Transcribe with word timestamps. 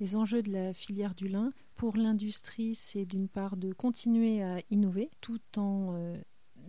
Les 0.00 0.16
enjeux 0.16 0.42
de 0.42 0.50
la 0.50 0.74
filière 0.74 1.14
du 1.14 1.28
lin 1.28 1.52
pour 1.76 1.96
l'industrie, 1.96 2.74
c'est 2.74 3.04
d'une 3.04 3.28
part 3.28 3.56
de 3.56 3.72
continuer 3.72 4.42
à 4.42 4.58
innover 4.70 5.10
tout 5.20 5.40
en 5.56 5.94
euh, 5.94 6.16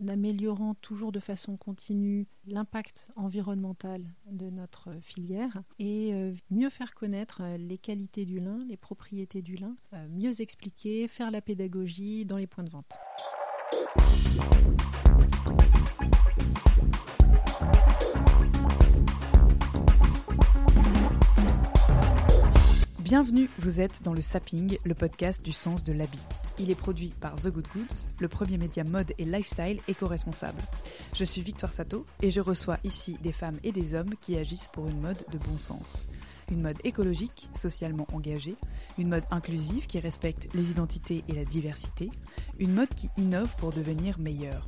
améliorant 0.07 0.75
toujours 0.75 1.11
de 1.11 1.19
façon 1.19 1.57
continue 1.57 2.27
l'impact 2.45 3.07
environnemental 3.15 4.03
de 4.29 4.49
notre 4.49 4.91
filière 5.01 5.63
et 5.79 6.13
euh, 6.13 6.33
mieux 6.51 6.69
faire 6.69 6.93
connaître 6.93 7.41
euh, 7.41 7.57
les 7.57 7.79
qualités 7.79 8.25
du 8.25 8.39
lin, 8.39 8.59
les 8.67 8.77
propriétés 8.77 9.41
du 9.41 9.55
lin, 9.55 9.75
mieux 10.09 10.41
expliquer, 10.41 11.07
faire 11.07 11.31
la 11.31 11.41
pédagogie 11.41 12.25
dans 12.25 12.37
les 12.37 12.47
points 12.47 12.63
de 12.63 12.69
vente. 12.69 12.93
Bienvenue, 23.05 23.51
vous 23.59 23.81
êtes 23.81 24.01
dans 24.01 24.15
le 24.15 24.21
Sapping, 24.21 24.79
le 24.83 24.95
podcast 24.95 25.45
du 25.45 25.51
sens 25.51 25.83
de 25.83 25.93
l'habit. 25.93 26.23
Il 26.57 26.71
est 26.71 26.75
produit 26.75 27.13
par 27.21 27.35
The 27.35 27.49
Good 27.49 27.67
Goods, 27.71 28.09
le 28.19 28.27
premier 28.27 28.57
média 28.57 28.83
mode 28.83 29.13
et 29.19 29.25
lifestyle 29.25 29.79
éco-responsable. 29.87 30.59
Je 31.13 31.23
suis 31.23 31.43
Victoire 31.43 31.71
Sato 31.71 32.07
et 32.23 32.31
je 32.31 32.41
reçois 32.41 32.79
ici 32.83 33.19
des 33.21 33.31
femmes 33.31 33.59
et 33.63 33.71
des 33.71 33.93
hommes 33.93 34.15
qui 34.21 34.35
agissent 34.35 34.69
pour 34.73 34.87
une 34.87 34.99
mode 34.99 35.23
de 35.31 35.37
bon 35.37 35.59
sens. 35.59 36.07
Une 36.49 36.63
mode 36.63 36.79
écologique, 36.83 37.47
socialement 37.55 38.07
engagée, 38.11 38.55
une 38.97 39.09
mode 39.09 39.25
inclusive 39.29 39.85
qui 39.85 39.99
respecte 39.99 40.47
les 40.55 40.71
identités 40.71 41.23
et 41.27 41.33
la 41.33 41.45
diversité, 41.45 42.09
une 42.57 42.73
mode 42.73 42.89
qui 42.89 43.09
innove 43.17 43.55
pour 43.57 43.69
devenir 43.69 44.17
meilleure. 44.17 44.67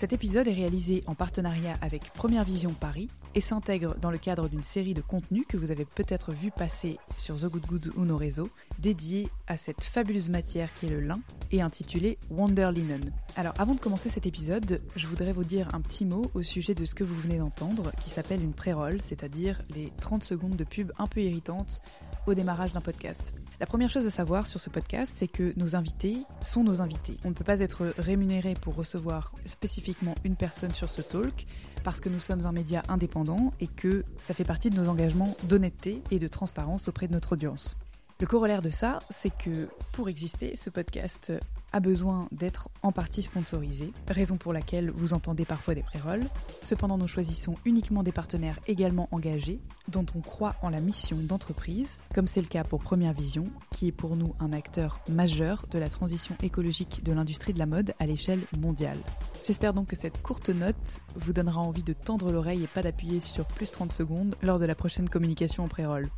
Cet 0.00 0.14
épisode 0.14 0.48
est 0.48 0.54
réalisé 0.54 1.04
en 1.06 1.14
partenariat 1.14 1.74
avec 1.82 2.10
Première 2.14 2.42
Vision 2.42 2.72
Paris 2.72 3.10
et 3.34 3.42
s'intègre 3.42 3.96
dans 4.00 4.10
le 4.10 4.16
cadre 4.16 4.48
d'une 4.48 4.62
série 4.62 4.94
de 4.94 5.02
contenus 5.02 5.44
que 5.46 5.58
vous 5.58 5.72
avez 5.72 5.84
peut-être 5.84 6.32
vu 6.32 6.50
passer 6.50 6.98
sur 7.18 7.38
The 7.38 7.50
Good 7.50 7.66
Goods 7.66 7.92
ou 7.98 8.06
nos 8.06 8.16
réseaux, 8.16 8.48
dédiés 8.78 9.28
à 9.46 9.58
cette 9.58 9.84
fabuleuse 9.84 10.30
matière 10.30 10.72
qui 10.72 10.86
est 10.86 10.88
le 10.88 11.00
lin 11.00 11.20
et 11.52 11.60
intitulé 11.60 12.16
Wonder 12.30 12.70
Linen. 12.72 13.12
Alors 13.36 13.52
avant 13.58 13.74
de 13.74 13.78
commencer 13.78 14.08
cet 14.08 14.24
épisode, 14.24 14.80
je 14.96 15.06
voudrais 15.06 15.34
vous 15.34 15.44
dire 15.44 15.68
un 15.74 15.82
petit 15.82 16.06
mot 16.06 16.22
au 16.32 16.42
sujet 16.42 16.74
de 16.74 16.86
ce 16.86 16.94
que 16.94 17.04
vous 17.04 17.14
venez 17.14 17.36
d'entendre, 17.36 17.92
qui 18.02 18.08
s'appelle 18.08 18.42
une 18.42 18.54
pré-roll, 18.54 19.02
c'est-à-dire 19.02 19.60
les 19.74 19.90
30 20.00 20.24
secondes 20.24 20.56
de 20.56 20.64
pub 20.64 20.92
un 20.96 21.08
peu 21.08 21.20
irritantes 21.20 21.82
au 22.26 22.34
démarrage 22.34 22.72
d'un 22.72 22.80
podcast. 22.80 23.32
La 23.60 23.66
première 23.66 23.90
chose 23.90 24.06
à 24.06 24.10
savoir 24.10 24.46
sur 24.46 24.58
ce 24.58 24.70
podcast, 24.70 25.12
c'est 25.14 25.28
que 25.28 25.52
nos 25.56 25.76
invités 25.76 26.24
sont 26.42 26.64
nos 26.64 26.80
invités. 26.80 27.18
On 27.24 27.28
ne 27.28 27.34
peut 27.34 27.44
pas 27.44 27.60
être 27.60 27.92
rémunéré 27.98 28.54
pour 28.54 28.74
recevoir 28.74 29.32
spécifiquement 29.44 30.14
une 30.24 30.36
personne 30.36 30.72
sur 30.72 30.88
ce 30.88 31.02
talk, 31.02 31.46
parce 31.84 32.00
que 32.00 32.08
nous 32.08 32.18
sommes 32.18 32.46
un 32.46 32.52
média 32.52 32.82
indépendant 32.88 33.52
et 33.60 33.66
que 33.66 34.04
ça 34.22 34.34
fait 34.34 34.44
partie 34.44 34.70
de 34.70 34.76
nos 34.76 34.88
engagements 34.88 35.36
d'honnêteté 35.44 36.02
et 36.10 36.18
de 36.18 36.28
transparence 36.28 36.88
auprès 36.88 37.06
de 37.06 37.12
notre 37.12 37.32
audience. 37.32 37.76
Le 38.20 38.26
corollaire 38.26 38.62
de 38.62 38.70
ça, 38.70 38.98
c'est 39.08 39.34
que 39.36 39.68
pour 39.92 40.08
exister, 40.08 40.54
ce 40.54 40.68
podcast 40.70 41.32
a 41.72 41.80
besoin 41.80 42.28
d'être 42.32 42.68
en 42.82 42.92
partie 42.92 43.22
sponsorisé, 43.22 43.92
raison 44.08 44.36
pour 44.36 44.52
laquelle 44.52 44.90
vous 44.90 45.14
entendez 45.14 45.44
parfois 45.44 45.74
des 45.74 45.82
pré-rolls. 45.82 46.24
Cependant, 46.62 46.98
nous 46.98 47.08
choisissons 47.08 47.54
uniquement 47.64 48.02
des 48.02 48.12
partenaires 48.12 48.58
également 48.66 49.08
engagés, 49.12 49.60
dont 49.88 50.06
on 50.14 50.20
croit 50.20 50.54
en 50.62 50.70
la 50.70 50.80
mission 50.80 51.16
d'entreprise, 51.18 51.98
comme 52.14 52.26
c'est 52.26 52.42
le 52.42 52.48
cas 52.48 52.64
pour 52.64 52.82
Première 52.82 53.12
Vision, 53.12 53.44
qui 53.70 53.88
est 53.88 53.92
pour 53.92 54.16
nous 54.16 54.34
un 54.40 54.52
acteur 54.52 55.00
majeur 55.08 55.66
de 55.70 55.78
la 55.78 55.88
transition 55.88 56.36
écologique 56.42 57.02
de 57.04 57.12
l'industrie 57.12 57.52
de 57.52 57.58
la 57.58 57.66
mode 57.66 57.94
à 57.98 58.06
l'échelle 58.06 58.40
mondiale. 58.58 58.98
J'espère 59.44 59.74
donc 59.74 59.88
que 59.88 59.96
cette 59.96 60.22
courte 60.22 60.50
note 60.50 61.00
vous 61.16 61.32
donnera 61.32 61.60
envie 61.60 61.82
de 61.82 61.92
tendre 61.92 62.32
l'oreille 62.32 62.64
et 62.64 62.68
pas 62.68 62.82
d'appuyer 62.82 63.20
sur 63.20 63.46
plus 63.46 63.70
30 63.70 63.92
secondes 63.92 64.36
lors 64.42 64.58
de 64.58 64.66
la 64.66 64.74
prochaine 64.74 65.08
communication 65.08 65.64
en 65.64 65.68
pré-roll. 65.68 66.08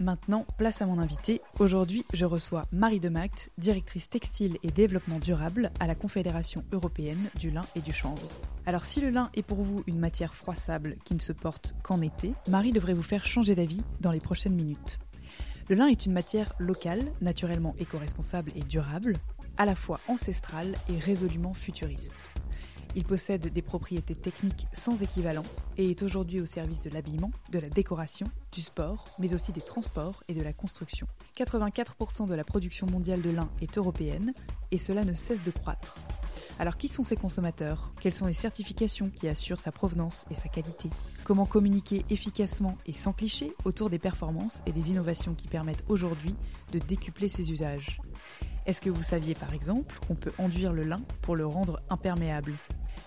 Maintenant, 0.00 0.46
place 0.56 0.80
à 0.80 0.86
mon 0.86 1.00
invité. 1.00 1.40
Aujourd'hui, 1.58 2.04
je 2.12 2.24
reçois 2.24 2.62
Marie 2.70 3.00
Demact, 3.00 3.50
directrice 3.58 4.08
textile 4.08 4.56
et 4.62 4.70
développement 4.70 5.18
durable 5.18 5.72
à 5.80 5.88
la 5.88 5.96
Confédération 5.96 6.62
européenne 6.70 7.28
du 7.40 7.50
lin 7.50 7.64
et 7.74 7.80
du 7.80 7.92
chanvre. 7.92 8.28
Alors 8.64 8.84
si 8.84 9.00
le 9.00 9.10
lin 9.10 9.28
est 9.34 9.42
pour 9.42 9.60
vous 9.60 9.82
une 9.88 9.98
matière 9.98 10.36
froissable 10.36 10.98
qui 11.04 11.14
ne 11.14 11.20
se 11.20 11.32
porte 11.32 11.74
qu'en 11.82 12.00
été, 12.00 12.32
Marie 12.48 12.70
devrait 12.70 12.94
vous 12.94 13.02
faire 13.02 13.24
changer 13.24 13.56
d'avis 13.56 13.82
dans 14.00 14.12
les 14.12 14.20
prochaines 14.20 14.54
minutes. 14.54 15.00
Le 15.68 15.74
lin 15.74 15.88
est 15.88 16.06
une 16.06 16.12
matière 16.12 16.52
locale, 16.60 17.02
naturellement 17.20 17.74
éco-responsable 17.80 18.52
et 18.54 18.62
durable, 18.62 19.14
à 19.56 19.66
la 19.66 19.74
fois 19.74 19.98
ancestrale 20.06 20.76
et 20.88 20.98
résolument 20.98 21.54
futuriste. 21.54 22.22
Il 22.94 23.04
possède 23.04 23.52
des 23.52 23.62
propriétés 23.62 24.14
techniques 24.14 24.66
sans 24.72 25.02
équivalent 25.02 25.44
et 25.76 25.90
est 25.90 26.02
aujourd'hui 26.02 26.40
au 26.40 26.46
service 26.46 26.80
de 26.80 26.90
l'habillement, 26.90 27.30
de 27.50 27.58
la 27.58 27.68
décoration, 27.68 28.26
du 28.52 28.62
sport, 28.62 29.04
mais 29.18 29.34
aussi 29.34 29.52
des 29.52 29.60
transports 29.60 30.22
et 30.28 30.34
de 30.34 30.42
la 30.42 30.52
construction. 30.52 31.06
84% 31.36 32.26
de 32.26 32.34
la 32.34 32.44
production 32.44 32.86
mondiale 32.86 33.22
de 33.22 33.30
lin 33.30 33.48
est 33.60 33.78
européenne 33.78 34.32
et 34.70 34.78
cela 34.78 35.04
ne 35.04 35.14
cesse 35.14 35.44
de 35.44 35.50
croître. 35.50 35.96
Alors 36.58 36.76
qui 36.76 36.88
sont 36.88 37.04
ces 37.04 37.14
consommateurs? 37.14 37.92
Quelles 38.00 38.14
sont 38.14 38.26
les 38.26 38.32
certifications 38.32 39.10
qui 39.10 39.28
assurent 39.28 39.60
sa 39.60 39.70
provenance 39.70 40.24
et 40.30 40.34
sa 40.34 40.48
qualité? 40.48 40.90
Comment 41.22 41.46
communiquer 41.46 42.04
efficacement 42.10 42.76
et 42.86 42.92
sans 42.92 43.12
cliché 43.12 43.54
autour 43.64 43.90
des 43.90 44.00
performances 44.00 44.60
et 44.66 44.72
des 44.72 44.90
innovations 44.90 45.34
qui 45.34 45.46
permettent 45.46 45.84
aujourd'hui 45.88 46.34
de 46.72 46.80
décupler 46.80 47.28
ses 47.28 47.52
usages? 47.52 48.00
Est-ce 48.68 48.82
que 48.82 48.90
vous 48.90 49.02
saviez 49.02 49.34
par 49.34 49.54
exemple 49.54 49.98
qu'on 50.06 50.14
peut 50.14 50.32
enduire 50.36 50.74
le 50.74 50.84
lin 50.84 50.98
pour 51.22 51.36
le 51.36 51.46
rendre 51.46 51.80
imperméable? 51.88 52.52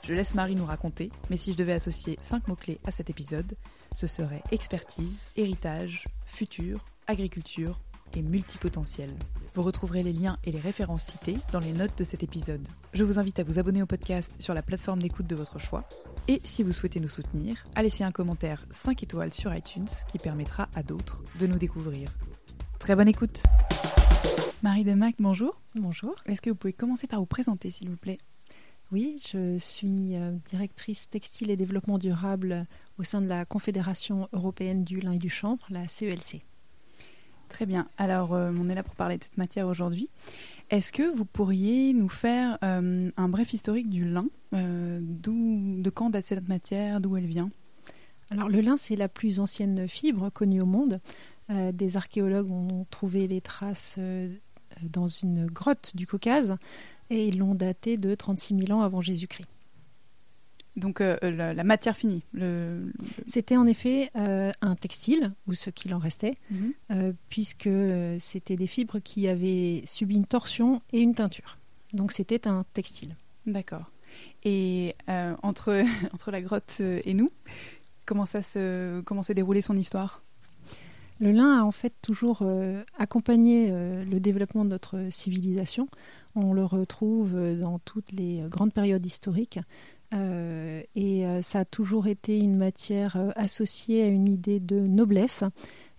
Je 0.02 0.16
laisse 0.16 0.34
Marie 0.34 0.56
nous 0.56 0.66
raconter, 0.66 1.12
mais 1.30 1.38
si 1.38 1.52
je 1.52 1.58
devais 1.58 1.74
associer 1.74 2.18
5 2.20 2.48
mots-clés 2.48 2.80
à 2.84 2.90
cet 2.90 3.12
épisode, 3.12 3.56
ce 3.96 4.08
serait 4.08 4.42
expertise, 4.52 5.28
héritage, 5.38 6.08
futur, 6.26 6.84
agriculture 7.06 7.80
et 8.16 8.24
multipotentiel. 8.24 9.12
Vous 9.54 9.62
retrouverez 9.62 10.02
les 10.02 10.14
liens 10.14 10.40
et 10.46 10.52
les 10.52 10.60
références 10.60 11.04
citées 11.04 11.38
dans 11.52 11.60
les 11.60 11.74
notes 11.74 11.96
de 11.96 12.04
cet 12.04 12.24
épisode. 12.24 12.68
Je 12.94 13.04
vous 13.04 13.20
invite 13.20 13.38
à 13.38 13.44
vous 13.44 13.60
abonner 13.60 13.84
au 13.84 13.86
podcast 13.86 14.42
sur 14.42 14.56
la 14.56 14.64
plateforme 14.64 15.04
d'écoute 15.04 15.28
de 15.28 15.36
votre 15.36 15.60
choix. 15.60 15.88
Et 16.28 16.42
si 16.44 16.64
vous 16.64 16.74
souhaitez 16.74 17.00
nous 17.00 17.08
soutenir, 17.08 17.64
à 17.76 17.84
laisser 17.84 18.04
un 18.04 18.12
commentaire 18.12 18.66
5 18.72 19.04
étoiles 19.04 19.32
sur 19.32 19.54
iTunes 19.54 19.90
qui 20.08 20.18
permettra 20.18 20.70
à 20.74 20.82
d'autres 20.82 21.22
de 21.40 21.46
nous 21.46 21.60
découvrir. 21.60 22.10
Très 22.80 22.96
bonne 22.96 23.10
écoute 23.10 23.44
Marie 24.64 24.84
Demac, 24.84 25.16
bonjour. 25.18 25.60
Bonjour. 25.74 26.14
Est-ce 26.28 26.40
que 26.40 26.52
vous 26.52 26.56
pouvez 26.56 26.74
commencer 26.74 27.08
par 27.08 27.20
vous 27.20 27.26
présenter 27.26 27.72
s'il 27.72 27.90
vous 27.90 27.98
plaît? 27.98 28.20
Oui, 28.92 29.20
je 29.32 29.58
suis 29.58 30.16
euh, 30.16 30.34
directrice 30.52 31.10
textile 31.10 31.50
et 31.50 31.56
développement 31.56 31.98
durable 31.98 32.68
au 33.00 33.04
sein 33.04 33.22
de 33.22 33.28
la 33.28 33.44
Confédération 33.44 34.30
européenne 34.34 34.84
du 34.84 35.00
lin 35.00 35.14
et 35.14 35.18
du 35.18 35.30
chanvre, 35.30 35.66
la 35.72 35.86
E 35.86 35.88
CELC. 35.88 36.44
Très 37.50 37.66
bien. 37.66 37.88
Alors, 37.98 38.36
euh, 38.36 38.52
on 38.56 38.70
est 38.70 38.76
là 38.76 38.84
pour 38.84 38.94
parler 38.94 39.18
de 39.18 39.24
cette 39.24 39.38
matière 39.38 39.68
aujourd'hui. 39.68 40.10
Est-ce 40.70 40.92
que 40.92 41.12
vous 41.16 41.26
pourriez 41.26 41.94
nous 41.94 42.10
faire 42.10 42.60
euh, 42.64 43.10
un 43.18 43.30
bref 43.30 43.54
historique 43.54 43.90
du 43.90 44.06
lin? 44.06 44.28
Euh, 44.54 45.00
De 45.02 45.90
quand 45.90 46.12
date 46.12 46.28
cette 46.28 46.48
matière? 46.48 47.02
D'où 47.02 47.18
elle 47.18 47.26
vient? 47.26 47.50
Alors 48.30 48.48
le 48.48 48.62
lin, 48.62 48.78
c'est 48.78 48.96
la 48.96 49.10
plus 49.10 49.40
ancienne 49.40 49.88
fibre 49.88 50.30
connue 50.30 50.62
au 50.62 50.66
monde. 50.66 51.02
Des 51.50 51.98
archéologues 51.98 52.50
ont 52.50 52.86
trouvé 52.90 53.28
les 53.28 53.42
traces 53.42 54.00
dans 54.90 55.08
une 55.08 55.46
grotte 55.48 55.92
du 55.96 56.08
Caucase 56.08 56.56
et 57.10 57.28
ils 57.28 57.38
l'ont 57.38 57.56
daté 57.56 57.98
de 57.98 58.16
36 58.16 58.58
000 58.68 58.72
ans 58.78 58.82
avant 58.84 59.02
Jésus-Christ. 59.02 59.48
Donc, 60.78 61.02
euh, 61.02 61.18
la, 61.22 61.54
la 61.54 61.64
matière 61.66 61.98
finie. 61.98 62.24
Le... 62.32 62.86
le- 62.86 62.94
C'était 63.28 63.58
en 63.58 63.68
effet 63.68 64.10
euh, 64.16 64.52
un 64.62 64.76
textile, 64.76 65.34
ou 65.46 65.54
ce 65.54 65.70
qu'il 65.70 65.94
en 65.94 65.98
restait, 66.00 66.38
Mhm. 66.50 66.74
euh, 66.92 67.14
puisque 67.30 67.68
euh, 67.68 68.18
c'était 68.20 68.56
des 68.56 68.68
fibres 68.68 69.00
qui 69.00 69.28
avaient 69.28 69.84
subi 69.86 70.16
une 70.16 70.26
torsion 70.26 70.82
et 70.94 71.02
une 71.02 71.14
teinture. 71.14 71.58
Donc 71.92 72.14
c'était 72.14 72.48
un 72.48 72.64
textile. 72.74 73.18
D'accord. 73.46 73.92
Et 74.46 74.96
euh, 75.10 75.36
entre, 75.44 75.84
entre 76.14 76.32
la 76.32 76.42
grotte 76.42 76.78
euh, 76.80 77.02
et 77.04 77.14
nous, 77.14 77.30
comment 78.06 78.26
ça 78.26 78.42
se, 78.42 79.02
comment 79.02 79.24
s'est 79.24 79.34
déroulée 79.34 79.62
son 79.62 79.76
histoire? 79.76 80.24
Le 81.22 81.32
lin 81.32 81.60
a 81.60 81.64
en 81.64 81.72
fait 81.72 81.94
toujours 82.02 82.40
euh, 82.42 82.84
accompagné 82.98 83.68
euh, 83.70 84.04
le 84.04 84.20
développement 84.20 84.66
de 84.66 84.72
notre 84.72 84.98
civilisation. 85.12 85.88
On 86.34 86.52
le 86.52 86.66
retrouve 86.66 87.36
euh, 87.36 87.60
dans 87.60 87.78
toutes 87.78 88.12
les 88.12 88.44
grandes 88.50 88.74
périodes 88.74 89.06
historiques, 89.06 89.60
et 90.14 91.24
ça 91.42 91.60
a 91.60 91.66
toujours 91.66 92.08
été 92.08 92.38
une 92.38 92.58
matière 92.58 93.32
associée 93.38 94.04
à 94.04 94.08
une 94.08 94.28
idée 94.28 94.60
de 94.60 94.82
noblesse, 94.82 95.46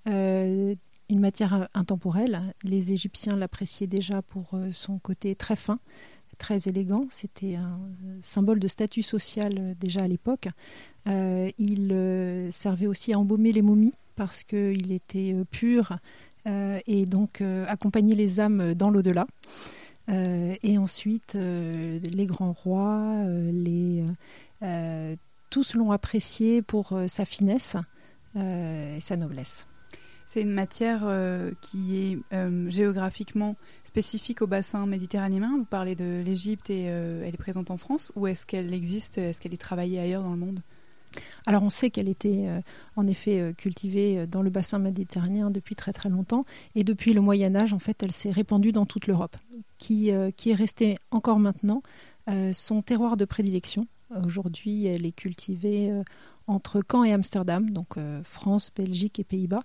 une 0.04 0.76
matière 1.08 1.70
intemporelle. 1.72 2.52
Les 2.62 2.92
Égyptiens 2.92 3.36
l'appréciaient 3.36 3.86
déjà 3.86 4.20
pour 4.20 4.50
son 4.72 4.98
côté 4.98 5.34
très 5.34 5.56
fin, 5.56 5.78
très 6.42 6.68
élégant. 6.68 7.06
C'était 7.10 7.54
un 7.54 7.78
symbole 8.20 8.58
de 8.58 8.68
statut 8.68 9.02
social 9.02 9.76
déjà 9.80 10.02
à 10.02 10.08
l'époque. 10.08 10.48
il 11.06 12.48
servait 12.50 12.88
aussi 12.88 13.14
à 13.14 13.18
embaumer 13.18 13.52
les 13.52 13.62
momies 13.62 13.94
parce 14.16 14.42
qu'il 14.42 14.92
était 14.92 15.34
pur 15.50 15.96
et 16.44 17.04
donc 17.06 17.42
accompagner 17.68 18.14
les 18.14 18.40
âmes 18.40 18.74
dans 18.74 18.90
l'au-delà. 18.90 19.26
Euh, 20.08 20.56
et 20.62 20.78
ensuite, 20.78 21.34
euh, 21.34 21.98
les 22.00 22.26
grands 22.26 22.52
rois, 22.52 23.00
euh, 23.26 23.50
les, 23.52 24.04
tous 25.50 25.74
l'ont 25.74 25.92
apprécié 25.92 26.62
pour 26.62 26.98
sa 27.08 27.24
finesse 27.24 27.76
et 28.36 29.00
sa 29.00 29.16
noblesse. 29.16 29.66
C'est 30.32 30.40
une 30.40 30.52
matière 30.52 31.02
qui 31.60 31.98
est 31.98 32.18
géographiquement 32.70 33.54
spécifique 33.84 34.40
au 34.40 34.46
bassin 34.46 34.86
méditerranéen. 34.86 35.58
Vous 35.58 35.66
parlez 35.66 35.94
de 35.94 36.22
l'Égypte 36.24 36.70
et 36.70 36.84
elle 36.84 37.34
est 37.34 37.36
présente 37.36 37.70
en 37.70 37.76
France 37.76 38.12
ou 38.16 38.26
est-ce 38.26 38.46
qu'elle 38.46 38.72
existe, 38.72 39.18
est-ce 39.18 39.42
qu'elle 39.42 39.52
est 39.52 39.58
travaillée 39.58 39.98
ailleurs 39.98 40.22
dans 40.22 40.30
le 40.30 40.38
monde? 40.38 40.62
Alors 41.46 41.62
on 41.62 41.70
sait 41.70 41.90
qu'elle 41.90 42.08
était 42.08 42.46
euh, 42.46 42.60
en 42.96 43.06
effet 43.06 43.40
euh, 43.40 43.52
cultivée 43.52 44.20
euh, 44.20 44.26
dans 44.26 44.42
le 44.42 44.50
bassin 44.50 44.78
méditerranéen 44.78 45.50
depuis 45.50 45.74
très 45.74 45.92
très 45.92 46.08
longtemps 46.08 46.44
et 46.74 46.84
depuis 46.84 47.12
le 47.12 47.20
Moyen 47.20 47.54
Âge 47.54 47.72
en 47.72 47.78
fait 47.78 48.02
elle 48.02 48.12
s'est 48.12 48.30
répandue 48.30 48.72
dans 48.72 48.86
toute 48.86 49.06
l'Europe 49.06 49.36
qui, 49.78 50.10
qui 50.36 50.50
est 50.50 50.54
restée 50.54 50.96
encore 51.10 51.40
maintenant 51.40 51.82
son 52.52 52.82
terroir 52.82 53.16
de 53.16 53.24
prédilection. 53.24 53.88
Aujourd'hui 54.24 54.86
elle 54.86 55.04
est 55.04 55.12
cultivée 55.12 55.90
entre 56.46 56.82
Caen 56.88 57.02
et 57.02 57.12
Amsterdam, 57.12 57.68
donc 57.70 57.96
France, 58.22 58.70
Belgique 58.76 59.18
et 59.18 59.24
Pays-Bas. 59.24 59.64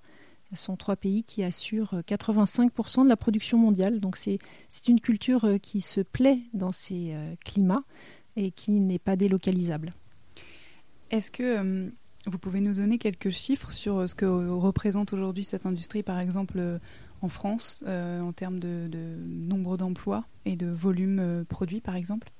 Ce 0.53 0.63
sont 0.63 0.77
trois 0.77 0.95
pays 0.95 1.23
qui 1.23 1.43
assurent 1.43 1.93
85% 2.07 3.03
de 3.03 3.09
la 3.09 3.17
production 3.17 3.57
mondiale. 3.57 3.99
Donc 3.99 4.17
c'est 4.17 4.39
une 4.87 5.01
culture 5.01 5.47
qui 5.61 5.81
se 5.81 6.01
plaît 6.01 6.39
dans 6.53 6.71
ces 6.71 7.15
climats 7.43 7.83
et 8.37 8.51
qui 8.51 8.79
n'est 8.79 8.99
pas 8.99 9.15
délocalisable. 9.15 9.93
Est-ce 11.09 11.31
que 11.31 11.43
euh, 11.43 11.89
vous 12.25 12.37
pouvez 12.37 12.61
nous 12.61 12.73
donner 12.73 12.97
quelques 12.97 13.29
chiffres 13.29 13.71
sur 13.71 13.97
euh, 13.97 14.07
ce 14.07 14.15
que 14.15 14.25
représente 14.25 15.13
aujourd'hui 15.13 15.43
cette 15.43 15.65
industrie, 15.65 16.03
par 16.03 16.19
exemple 16.19 16.59
euh, 16.59 16.79
en 17.21 17.29
France, 17.29 17.83
en 17.87 18.31
termes 18.31 18.59
de, 18.59 18.87
nombre 19.25 19.75
d'emplois 19.75 20.25
et 20.45 20.55
de 20.55 20.67
volume 20.67 21.43
produit, 21.49 21.81
par 21.81 21.95
exemple? 21.95 22.31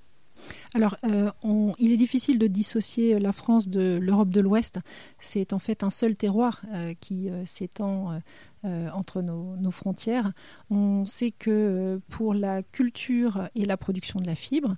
Alors, 0.74 0.98
il 1.04 1.92
est 1.92 1.98
difficile 1.98 2.40
de 2.40 2.48
dissocier 2.48 3.20
la 3.20 3.32
France 3.32 3.68
de 3.68 3.98
l'Europe 4.02 4.30
de 4.30 4.42
l'Ouest. 4.42 4.80
C'est 5.20 5.54
en 5.54 5.60
fait 5.60 5.84
un 5.84 5.90
seul 5.90 6.16
terroir 6.16 6.62
qui 7.00 7.30
s'étend 7.46 8.22
entre 8.64 9.22
nos, 9.22 9.56
nos, 9.56 9.72
frontières. 9.72 10.34
On 10.70 11.06
sait 11.06 11.32
que 11.32 12.00
pour 12.10 12.34
la 12.34 12.64
culture 12.64 13.50
et 13.56 13.66
la 13.66 13.78
production 13.78 14.20
de 14.20 14.26
la 14.26 14.36
fibre, 14.36 14.76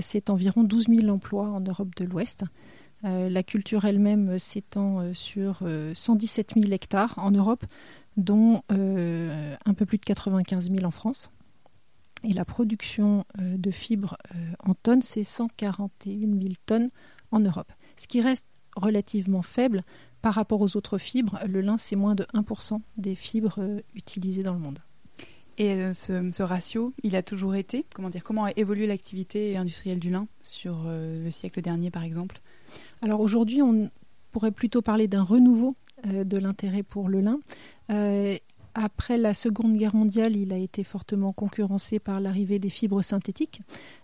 c'est 0.00 0.30
environ 0.30 0.64
12 0.64 0.88
000 0.88 1.08
emplois 1.08 1.48
en 1.48 1.60
Europe 1.60 1.94
de 1.96 2.04
l'Ouest. 2.04 2.44
Euh, 3.04 3.30
la 3.30 3.42
culture 3.42 3.84
elle-même 3.84 4.38
s'étend 4.38 5.00
euh, 5.00 5.14
sur 5.14 5.62
117 5.94 6.52
euh, 6.56 6.60
000 6.60 6.72
hectares 6.72 7.14
en 7.16 7.30
Europe, 7.30 7.64
dont 8.16 8.62
un 8.68 9.74
peu 9.74 9.86
plus 9.86 9.98
de 9.98 10.04
95 10.04 10.70
000 10.70 10.84
en 10.84 10.90
France. 10.90 11.30
Et 12.24 12.32
la 12.32 12.44
production 12.44 13.24
de 13.38 13.70
fibres 13.70 14.16
en 14.60 14.74
tonnes, 14.74 15.02
c'est 15.02 15.24
141 15.24 16.20
000 16.20 16.54
tonnes 16.66 16.90
en 17.30 17.40
Europe. 17.40 17.72
Ce 17.96 18.06
qui 18.06 18.20
reste 18.20 18.46
relativement 18.76 19.42
faible 19.42 19.84
par 20.20 20.34
rapport 20.34 20.60
aux 20.60 20.76
autres 20.76 20.98
fibres. 20.98 21.40
Le 21.46 21.60
lin, 21.60 21.78
c'est 21.78 21.96
moins 21.96 22.14
de 22.14 22.24
1% 22.34 22.80
des 22.98 23.14
fibres 23.14 23.58
utilisées 23.94 24.42
dans 24.42 24.52
le 24.52 24.58
monde. 24.58 24.80
Et 25.56 25.92
ce, 25.94 26.30
ce, 26.30 26.42
ratio, 26.42 26.92
il 27.02 27.16
a 27.16 27.22
toujours 27.22 27.54
été? 27.54 27.86
Comment 27.94 28.10
dire 28.10 28.22
Comment 28.22 28.44
a 28.44 28.52
évolué 28.52 28.86
l'activité 28.86 29.56
industrielle 29.56 29.98
du 29.98 30.10
lin 30.10 30.26
sur 30.42 30.84
le 30.86 31.30
siècle 31.30 31.62
dernier, 31.62 31.90
par 31.90 32.02
exemple? 32.02 32.40
Alors 33.04 33.20
aujourd'hui, 33.20 33.62
on 33.62 33.90
pourrait 34.32 34.52
plutôt 34.52 34.82
parler 34.82 35.08
d'un 35.08 35.22
renouveau 35.22 35.76
euh, 36.06 36.24
de 36.24 36.38
l'intérêt 36.38 36.82
pour 36.82 37.08
le 37.08 37.20
lin. 37.20 37.40
Euh, 37.90 38.36
après 38.74 39.18
la 39.18 39.34
Seconde 39.34 39.76
Guerre 39.76 39.94
mondiale, 39.94 40.36
il 40.36 40.52
a 40.52 40.56
été 40.56 40.84
fortement 40.84 41.32
concurrencé 41.32 41.98
par 41.98 42.20
l'arrivée 42.20 42.58
des 42.58 42.68
fibres 42.68 43.02
synthétiques. 43.02 43.62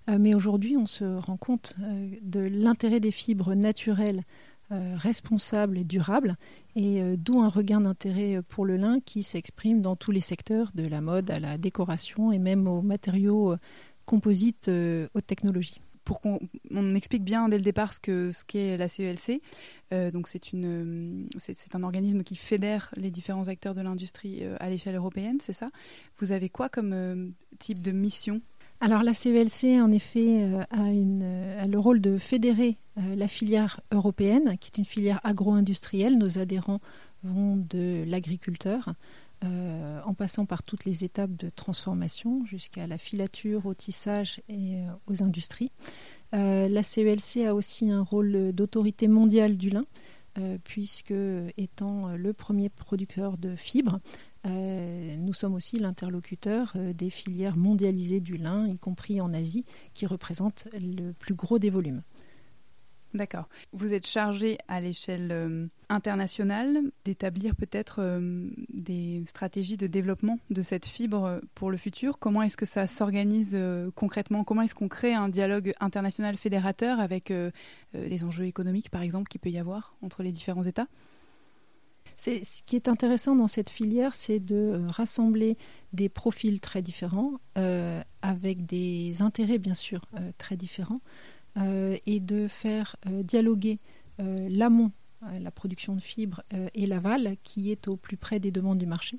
Euh, 0.08 0.18
mais 0.18 0.34
aujourd'hui, 0.34 0.76
on 0.76 0.86
se 0.86 1.04
rend 1.04 1.36
compte 1.36 1.76
de 2.22 2.40
l'intérêt 2.40 3.00
des 3.00 3.12
fibres 3.12 3.54
naturelles 3.54 4.22
responsables 4.68 5.78
et 5.78 5.84
durables, 5.84 6.36
et 6.74 7.00
d'où 7.16 7.40
un 7.40 7.48
regain 7.48 7.80
d'intérêt 7.80 8.42
pour 8.48 8.66
le 8.66 8.76
lin 8.76 8.98
qui 8.98 9.22
s'exprime 9.22 9.80
dans 9.80 9.94
tous 9.94 10.10
les 10.10 10.20
secteurs, 10.20 10.72
de 10.74 10.84
la 10.84 11.00
mode 11.00 11.30
à 11.30 11.38
la 11.38 11.56
décoration 11.56 12.32
et 12.32 12.40
même 12.40 12.66
aux 12.66 12.82
matériaux 12.82 13.54
composites, 14.04 14.68
aux 14.68 15.20
technologies 15.20 15.80
pour 16.06 16.20
qu'on 16.20 16.38
explique 16.94 17.24
bien 17.24 17.50
dès 17.50 17.58
le 17.58 17.64
départ 17.64 17.92
ce 17.92 18.44
qu'est 18.44 18.76
la 18.78 18.88
CELC. 18.88 19.42
Euh, 19.92 20.10
donc 20.10 20.28
c'est 20.28 21.74
un 21.74 21.82
organisme 21.82 22.22
qui 22.22 22.36
fédère 22.36 22.90
les 22.96 23.10
différents 23.10 23.48
acteurs 23.48 23.74
de 23.74 23.82
l'industrie 23.82 24.38
euh, 24.42 24.56
à 24.60 24.70
l'échelle 24.70 24.94
européenne, 24.94 25.38
c'est 25.42 25.52
ça? 25.52 25.68
Vous 26.18 26.32
avez 26.32 26.48
quoi 26.48 26.68
comme 26.68 26.92
euh, 26.92 27.28
type 27.58 27.80
de 27.80 27.90
mission? 27.90 28.40
Alors 28.80 29.02
la 29.02 29.14
CELC, 29.14 29.80
en 29.80 29.90
effet, 29.90 30.44
a, 30.70 31.66
le 31.66 31.78
rôle 31.78 32.00
de 32.00 32.18
fédérer 32.18 32.76
la 32.96 33.26
filière 33.26 33.80
européenne, 33.90 34.58
qui 34.60 34.70
est 34.70 34.76
une 34.76 34.84
filière 34.84 35.18
agro-industrielle. 35.24 36.18
Nos 36.18 36.38
adhérents 36.38 36.80
vont 37.22 37.56
de 37.56 38.04
l'agriculteur 38.06 38.92
en 39.42 40.14
passant 40.14 40.46
par 40.46 40.62
toutes 40.62 40.84
les 40.84 41.04
étapes 41.04 41.36
de 41.36 41.50
transformation 41.50 42.44
jusqu'à 42.44 42.86
la 42.86 42.98
filature, 42.98 43.66
au 43.66 43.74
tissage 43.74 44.40
et 44.48 44.78
aux 45.06 45.22
industries. 45.22 45.70
Euh, 46.34 46.68
la 46.68 46.82
CELC 46.82 47.46
a 47.46 47.54
aussi 47.54 47.90
un 47.90 48.02
rôle 48.02 48.52
d'autorité 48.52 49.08
mondiale 49.08 49.56
du 49.56 49.70
lin, 49.70 49.84
euh, 50.38 50.58
puisque 50.64 51.14
étant 51.56 52.16
le 52.16 52.32
premier 52.32 52.68
producteur 52.68 53.38
de 53.38 53.56
fibres, 53.56 54.00
euh, 54.44 55.16
nous 55.18 55.32
sommes 55.32 55.54
aussi 55.54 55.76
l'interlocuteur 55.76 56.74
des 56.94 57.10
filières 57.10 57.56
mondialisées 57.56 58.20
du 58.20 58.36
lin, 58.36 58.68
y 58.68 58.78
compris 58.78 59.20
en 59.20 59.32
Asie, 59.32 59.64
qui 59.94 60.06
représentent 60.06 60.68
le 60.72 61.12
plus 61.12 61.34
gros 61.34 61.58
des 61.58 61.70
volumes. 61.70 62.02
D'accord. 63.16 63.48
Vous 63.72 63.94
êtes 63.94 64.06
chargé 64.06 64.58
à 64.68 64.78
l'échelle 64.78 65.30
euh, 65.32 65.66
internationale 65.88 66.82
d'établir 67.06 67.56
peut-être 67.56 68.00
euh, 68.00 68.50
des 68.68 69.22
stratégies 69.26 69.78
de 69.78 69.86
développement 69.86 70.38
de 70.50 70.60
cette 70.60 70.84
fibre 70.84 71.24
euh, 71.24 71.40
pour 71.54 71.70
le 71.70 71.78
futur. 71.78 72.18
Comment 72.18 72.42
est-ce 72.42 72.58
que 72.58 72.66
ça 72.66 72.86
s'organise 72.86 73.58
concrètement? 73.94 74.44
Comment 74.44 74.62
est-ce 74.62 74.74
qu'on 74.74 74.88
crée 74.88 75.14
un 75.14 75.30
dialogue 75.30 75.72
international 75.80 76.36
fédérateur 76.36 77.00
avec 77.00 77.32
les 77.94 78.24
enjeux 78.24 78.44
économiques, 78.44 78.90
par 78.90 79.00
exemple, 79.00 79.28
qu'il 79.28 79.40
peut 79.40 79.50
y 79.50 79.58
avoir 79.58 79.94
entre 80.02 80.22
les 80.22 80.32
différents 80.32 80.64
États? 80.64 80.86
Ce 82.18 82.62
qui 82.64 82.76
est 82.76 82.88
intéressant 82.88 83.34
dans 83.34 83.48
cette 83.48 83.70
filière, 83.70 84.14
c'est 84.14 84.40
de 84.40 84.82
rassembler 84.88 85.56
des 85.92 86.08
profils 86.08 86.60
très 86.60 86.82
différents, 86.82 87.32
avec 88.22 88.66
des 88.66 89.22
intérêts 89.22 89.58
bien 89.58 89.74
sûr 89.74 90.02
très 90.38 90.56
différents, 90.56 91.00
euh, 91.04 91.35
et 91.56 92.20
de 92.20 92.48
faire 92.48 92.96
euh, 93.06 93.22
dialoguer 93.22 93.78
euh, 94.20 94.48
l'amont, 94.50 94.92
la 95.40 95.50
production 95.50 95.94
de 95.94 96.00
fibres, 96.00 96.42
et 96.74 96.86
l'aval, 96.86 97.36
qui 97.42 97.72
est 97.72 97.88
au 97.88 97.96
plus 97.96 98.16
près 98.16 98.38
des 98.38 98.52
demandes 98.52 98.78
du 98.78 98.86
marché, 98.86 99.18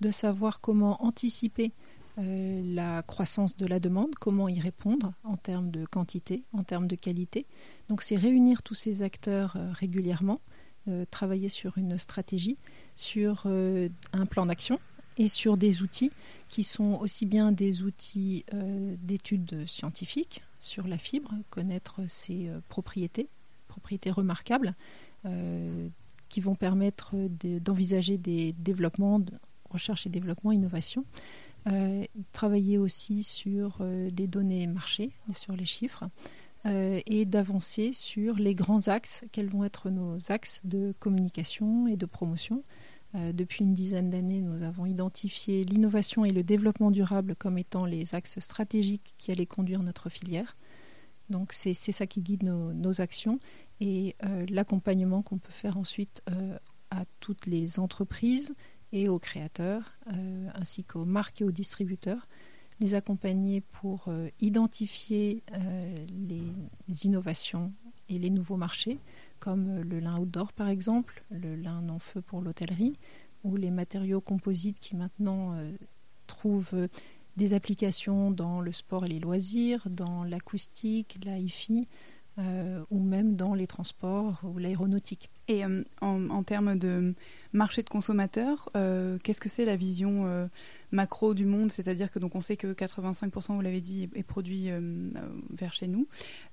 de 0.00 0.10
savoir 0.10 0.60
comment 0.60 1.02
anticiper 1.02 1.72
la 2.18 3.02
croissance 3.02 3.56
de 3.56 3.64
la 3.64 3.78
demande, 3.78 4.16
comment 4.16 4.48
y 4.48 4.60
répondre 4.60 5.14
en 5.22 5.36
termes 5.36 5.70
de 5.70 5.86
quantité, 5.86 6.42
en 6.52 6.62
termes 6.62 6.88
de 6.88 6.96
qualité. 6.96 7.46
Donc 7.88 8.02
c'est 8.02 8.16
réunir 8.16 8.62
tous 8.62 8.74
ces 8.74 9.02
acteurs 9.02 9.56
régulièrement, 9.72 10.40
travailler 11.10 11.48
sur 11.48 11.78
une 11.78 11.96
stratégie, 11.96 12.58
sur 12.96 13.46
un 13.46 14.26
plan 14.26 14.46
d'action 14.46 14.78
et 15.16 15.28
sur 15.28 15.56
des 15.56 15.80
outils 15.80 16.10
qui 16.48 16.64
sont 16.64 16.98
aussi 17.00 17.24
bien 17.24 17.52
des 17.52 17.82
outils 17.82 18.44
d'études 19.00 19.66
scientifiques, 19.66 20.42
sur 20.58 20.86
la 20.86 20.98
fibre, 20.98 21.32
connaître 21.50 22.00
ses 22.08 22.48
euh, 22.48 22.60
propriétés, 22.68 23.28
propriétés 23.68 24.10
remarquables, 24.10 24.74
euh, 25.24 25.88
qui 26.28 26.40
vont 26.40 26.54
permettre 26.54 27.14
d'envisager 27.60 28.18
des 28.18 28.52
développements, 28.52 29.20
recherche 29.70 30.06
et 30.06 30.10
développement, 30.10 30.50
innovation. 30.50 31.04
Euh, 31.68 32.04
travailler 32.32 32.78
aussi 32.78 33.22
sur 33.22 33.78
des 34.10 34.26
données 34.26 34.66
marché, 34.66 35.12
sur 35.34 35.54
les 35.54 35.66
chiffres, 35.66 36.04
et 36.64 37.24
d'avancer 37.26 37.92
sur 37.92 38.34
les 38.34 38.56
grands 38.56 38.88
axes, 38.88 39.24
quels 39.30 39.48
vont 39.48 39.62
être 39.62 39.88
nos 39.88 40.18
axes 40.32 40.62
de 40.64 40.92
communication 40.98 41.86
et 41.86 41.96
de 41.96 42.06
promotion. 42.06 42.64
Depuis 43.14 43.64
une 43.64 43.72
dizaine 43.72 44.10
d'années, 44.10 44.40
nous 44.40 44.62
avons 44.62 44.86
identifié 44.86 45.64
l'innovation 45.64 46.24
et 46.24 46.30
le 46.30 46.42
développement 46.42 46.90
durable 46.90 47.34
comme 47.36 47.58
étant 47.58 47.86
les 47.86 48.14
axes 48.14 48.38
stratégiques 48.40 49.14
qui 49.16 49.32
allaient 49.32 49.46
conduire 49.46 49.82
notre 49.82 50.08
filière. 50.08 50.56
Donc 51.30 51.52
c'est 51.52 51.74
ça 51.74 52.06
qui 52.06 52.20
guide 52.20 52.42
nos, 52.42 53.00
actions 53.00 53.40
et 53.80 54.16
l'accompagnement 54.48 55.22
qu'on 55.22 55.38
peut 55.38 55.52
faire 55.52 55.76
ensuite 55.76 56.22
à 56.90 57.04
toutes 57.20 57.46
les 57.46 57.78
entreprises 57.78 58.54
et 58.92 59.08
aux 59.08 59.18
créateurs, 59.18 59.96
ainsi 60.54 60.84
qu'aux 60.84 61.04
marques 61.04 61.40
et 61.40 61.44
aux 61.44 61.52
distributeurs, 61.52 62.28
les 62.80 62.94
accompagner 62.94 63.60
pour 63.60 64.08
identifier 64.40 65.42
les 66.08 67.06
innovations 67.06 67.72
et 68.08 68.18
les 68.18 68.30
nouveaux 68.30 68.56
marchés, 68.56 68.98
comme 69.38 69.80
le 69.80 70.00
lin 70.00 70.18
outdoor 70.18 70.52
par 70.52 70.68
exemple, 70.68 71.24
le 71.30 71.56
lin 71.56 71.82
non-feu 71.82 72.20
pour 72.20 72.40
l'hôtellerie, 72.40 72.98
ou 73.44 73.56
les 73.56 73.70
matériaux 73.70 74.20
composites 74.20 74.80
qui 74.80 74.96
maintenant 74.96 75.54
euh, 75.54 75.72
trouvent 76.26 76.74
euh, 76.74 76.88
des 77.36 77.54
applications 77.54 78.30
dans 78.30 78.60
le 78.60 78.72
sport 78.72 79.04
et 79.04 79.08
les 79.08 79.20
loisirs, 79.20 79.86
dans 79.90 80.24
l'acoustique, 80.24 81.18
la 81.24 81.38
hi-fi, 81.38 81.86
euh, 82.38 82.84
ou 82.90 83.00
même 83.00 83.36
dans 83.36 83.54
les 83.54 83.66
transports 83.66 84.40
ou 84.44 84.58
l'aéronautique. 84.58 85.30
Et 85.48 85.62
en, 86.00 86.42
termes 86.42 86.76
de 86.76 87.14
marché 87.52 87.82
de 87.82 87.88
consommateurs, 87.88 88.68
qu'est-ce 89.22 89.40
que 89.40 89.48
c'est 89.48 89.64
la 89.64 89.76
vision 89.76 90.48
macro 90.90 91.34
du 91.34 91.46
monde? 91.46 91.70
C'est-à-dire 91.70 92.10
que 92.10 92.18
donc 92.18 92.34
on 92.34 92.40
sait 92.40 92.56
que 92.56 92.72
85%, 92.72 93.54
vous 93.54 93.60
l'avez 93.60 93.80
dit, 93.80 94.10
est, 94.14 94.22
produit 94.24 94.70
vers 95.50 95.72
chez 95.72 95.86
nous. 95.86 96.08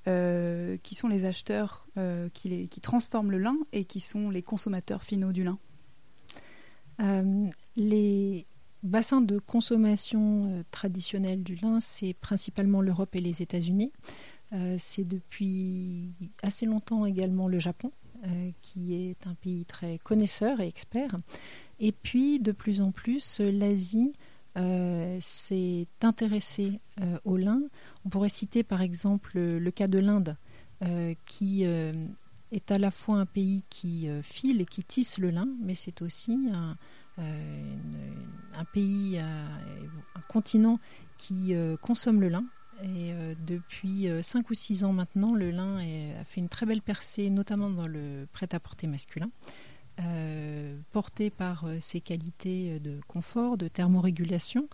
qui 0.05 0.95
sont 0.95 1.07
les 1.07 1.25
acheteurs 1.25 1.87
qui, 2.33 2.67
qui 2.67 2.81
transforment 2.81 3.31
le 3.31 3.39
lin 3.39 3.57
et 3.71 3.85
qui 3.85 3.99
sont 3.99 4.29
les 4.29 4.43
consommateurs 4.43 5.01
finaux 5.01 5.31
du 5.31 5.43
lin? 5.43 5.57
Euh, 7.01 7.45
les 7.75 8.45
bassins 8.83 9.21
de 9.21 9.39
consommation 9.39 10.43
euh, 10.47 10.63
traditionnels 10.71 11.43
du 11.43 11.55
lin, 11.55 11.79
c'est 11.79 12.13
principalement 12.13 12.81
l'Europe 12.81 13.15
et 13.15 13.21
les 13.21 13.41
États-Unis. 13.41 13.91
Euh, 14.53 14.75
c'est 14.77 15.03
depuis 15.03 16.11
assez 16.43 16.65
longtemps 16.65 17.05
également 17.05 17.47
le 17.47 17.59
Japon, 17.59 17.91
qui 18.61 18.93
est 18.95 19.27
un 19.27 19.33
pays 19.35 19.65
très 19.65 19.97
connaisseur 19.97 20.61
et 20.61 20.67
expert. 20.67 21.17
Et 21.79 21.91
puis, 21.91 22.39
de 22.39 22.51
plus 22.51 22.81
en 22.81 22.91
plus, 22.91 23.39
l'Asie 23.39 24.13
s'est 25.19 25.87
intéressée 26.01 26.79
au 27.25 27.37
lin. 27.37 27.61
On 28.05 28.09
pourrait 28.09 28.29
citer 28.29 28.63
par 28.63 28.81
exemple 28.81 29.37
le 29.39 29.71
cas 29.71 29.87
de 29.87 29.99
l'Inde, 29.99 30.37
qui 31.25 31.65
est 32.53 32.71
à 32.71 32.77
la 32.77 32.91
fois 32.91 33.17
un 33.17 33.25
pays 33.25 33.63
qui 33.69 34.07
euh, 34.07 34.21
file 34.21 34.61
et 34.61 34.65
qui 34.65 34.83
tisse 34.83 35.17
le 35.17 35.31
lin, 35.31 35.47
mais 35.61 35.73
c'est 35.73 36.01
aussi 36.01 36.49
un, 36.53 36.77
euh, 37.19 37.75
pays, 38.73 39.17
euh, 39.17 39.45
un 40.15 40.21
continent 40.29 40.79
qui 41.17 41.53
consomme 41.81 42.21
le 42.21 42.29
lin. 42.29 42.43
Et 42.81 43.13
depuis 43.45 44.07
5 44.21 44.49
ou 44.49 44.53
6 44.53 44.83
ans 44.83 44.93
maintenant, 44.93 45.33
le 45.35 45.51
lin 45.51 45.77
a 45.77 46.23
fait 46.25 46.41
une 46.41 46.49
très 46.49 46.65
belle 46.65 46.81
percée, 46.81 47.29
notamment 47.29 47.69
dans 47.69 47.87
le 47.87 48.27
prêt-à-porter 48.33 48.87
masculin. 48.87 49.29
porté 50.91 51.29
par 51.29 51.65
ses 51.79 52.01
qualités 52.01 52.79
de 52.79 52.99
confort, 53.07 53.57
de 53.57 53.67
thermorégulation, 53.67 54.67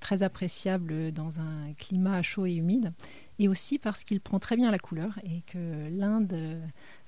très 0.00 0.22
appréciable 0.22 1.12
dans 1.12 1.40
un 1.40 1.72
climat 1.78 2.20
chaud 2.22 2.46
et 2.46 2.54
humide, 2.54 2.92
et 3.38 3.48
aussi 3.48 3.78
parce 3.78 4.04
qu'il 4.04 4.20
prend 4.20 4.38
très 4.38 4.56
bien 4.56 4.70
la 4.70 4.78
couleur 4.78 5.18
et 5.24 5.42
que 5.42 5.88
l'Inde 5.90 6.32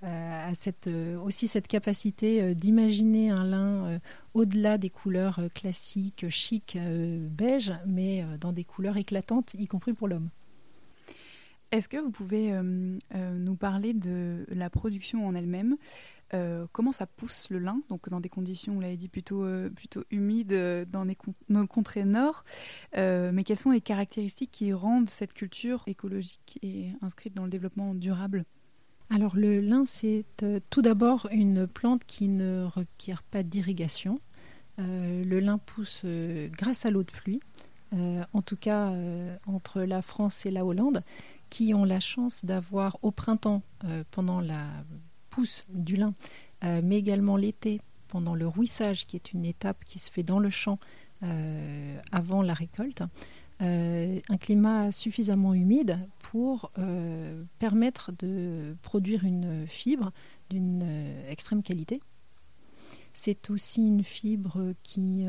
euh, 0.02 0.50
a 0.50 0.54
cette, 0.54 0.88
euh, 0.88 1.18
aussi 1.18 1.46
cette 1.46 1.68
capacité 1.68 2.42
euh, 2.42 2.54
d'imaginer 2.54 3.30
un 3.30 3.44
lin 3.44 4.00
au-delà 4.34 4.78
des 4.78 4.90
couleurs 4.90 5.40
classiques, 5.54 6.28
chic, 6.28 6.76
beige, 6.76 7.72
mais 7.86 8.24
dans 8.40 8.52
des 8.52 8.64
couleurs 8.64 8.96
éclatantes, 8.96 9.54
y 9.54 9.66
compris 9.66 9.92
pour 9.92 10.08
l'homme. 10.08 10.30
Est-ce 11.70 11.88
que 11.88 11.96
vous 11.96 12.10
pouvez 12.10 12.52
nous 13.12 13.54
parler 13.54 13.94
de 13.94 14.44
la 14.48 14.70
production 14.70 15.26
en 15.26 15.34
elle-même? 15.34 15.76
Comment 16.72 16.92
ça 16.92 17.06
pousse 17.06 17.48
le 17.50 17.58
lin, 17.58 17.80
donc 17.88 18.08
dans 18.08 18.20
des 18.20 18.28
conditions, 18.28 18.74
vous 18.74 18.80
l'avez 18.80 18.96
dit, 18.96 19.08
plutôt, 19.08 19.46
plutôt 19.74 20.04
humides 20.10 20.86
dans 20.90 21.04
les 21.04 21.16
nos 21.48 21.66
contrées 21.66 22.04
nord, 22.04 22.44
mais 22.94 23.44
quelles 23.44 23.58
sont 23.58 23.70
les 23.70 23.80
caractéristiques 23.80 24.50
qui 24.50 24.72
rendent 24.72 25.10
cette 25.10 25.32
culture 25.32 25.82
écologique 25.86 26.58
et 26.62 26.88
inscrite 27.02 27.34
dans 27.34 27.44
le 27.44 27.50
développement 27.50 27.94
durable? 27.94 28.44
Alors 29.10 29.36
le 29.36 29.60
lin, 29.60 29.84
c'est 29.86 30.24
euh, 30.42 30.60
tout 30.70 30.82
d'abord 30.82 31.28
une 31.30 31.66
plante 31.66 32.04
qui 32.04 32.28
ne 32.28 32.64
requiert 32.64 33.22
pas 33.22 33.42
d'irrigation. 33.42 34.18
Euh, 34.80 35.24
le 35.24 35.38
lin 35.38 35.58
pousse 35.58 36.02
euh, 36.04 36.48
grâce 36.48 36.84
à 36.84 36.90
l'eau 36.90 37.02
de 37.02 37.10
pluie, 37.10 37.40
en 38.32 38.42
tout 38.42 38.56
cas 38.56 38.92
entre 39.46 39.82
la 39.82 40.02
France 40.02 40.46
et 40.46 40.50
la 40.50 40.66
Hollande, 40.66 41.04
qui 41.48 41.74
ont 41.74 41.84
la 41.84 42.00
chance 42.00 42.44
d'avoir 42.44 42.98
au 43.02 43.12
printemps, 43.12 43.62
pendant 44.10 44.40
la 44.40 44.66
pousse 45.34 45.64
du 45.68 45.96
lin, 45.96 46.14
mais 46.62 46.96
également 46.96 47.36
l'été, 47.36 47.80
pendant 48.08 48.34
le 48.34 48.46
rouissage, 48.46 49.06
qui 49.06 49.16
est 49.16 49.32
une 49.32 49.44
étape 49.44 49.84
qui 49.84 49.98
se 49.98 50.10
fait 50.10 50.22
dans 50.22 50.38
le 50.38 50.50
champ 50.50 50.78
avant 52.12 52.42
la 52.42 52.54
récolte, 52.54 53.02
euh, 53.62 54.20
un 54.28 54.36
climat 54.36 54.90
suffisamment 54.90 55.54
humide 55.54 56.00
pour 56.18 56.72
euh, 56.78 57.44
permettre 57.60 58.10
de 58.18 58.76
produire 58.82 59.24
une 59.24 59.66
fibre 59.68 60.10
d'une 60.50 60.82
euh, 60.82 61.30
extrême 61.30 61.62
qualité. 61.62 62.00
C'est 63.12 63.50
aussi 63.50 63.86
une 63.86 64.02
fibre 64.02 64.72
qui 64.82 65.24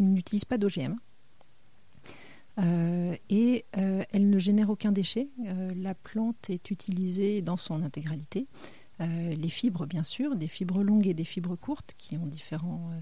n'utilise 0.00 0.44
pas 0.44 0.58
d'OGM. 0.58 0.96
Et 2.56 3.64
elle 3.72 4.30
ne 4.30 4.38
génère 4.38 4.70
aucun 4.70 4.92
déchet. 4.92 5.28
la 5.76 5.94
plante 5.94 6.50
est 6.50 6.70
utilisée 6.70 7.42
dans 7.42 7.56
son 7.56 7.82
intégralité. 7.82 8.46
les 9.00 9.48
fibres, 9.48 9.86
bien 9.86 10.04
sûr, 10.04 10.36
des 10.36 10.48
fibres 10.48 10.82
longues 10.82 11.08
et 11.08 11.14
des 11.14 11.24
fibres 11.24 11.56
courtes 11.56 11.94
qui 11.98 12.16
ont 12.16 12.26
différents 12.26 12.92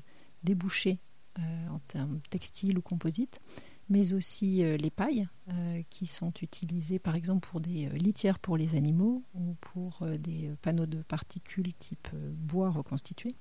débouchés 0.43 0.99
euh, 1.39 1.69
en 1.71 1.79
termes 1.89 2.21
textiles 2.29 2.77
ou 2.77 2.83
composites, 2.83 3.41
mais 3.89 4.13
aussi 4.13 4.63
euh, 4.63 4.77
les 4.77 4.91
pailles 4.91 5.27
euh, 5.49 5.81
qui 5.89 6.07
sont 6.07 6.33
utilisées 6.43 6.99
par 6.99 7.15
exemple 7.15 7.49
pour 7.49 7.63
des 7.63 7.89
litières 7.89 8.39
pour 8.39 8.59
les 8.59 8.75
animaux 8.75 9.23
ou 9.35 9.55
pour 9.63 10.07
des 10.19 10.51
panneaux 10.61 10.85
de 10.85 11.01
particules 11.01 11.73
type 11.79 12.09
bois 12.13 12.69
reconstitué, 12.69 13.35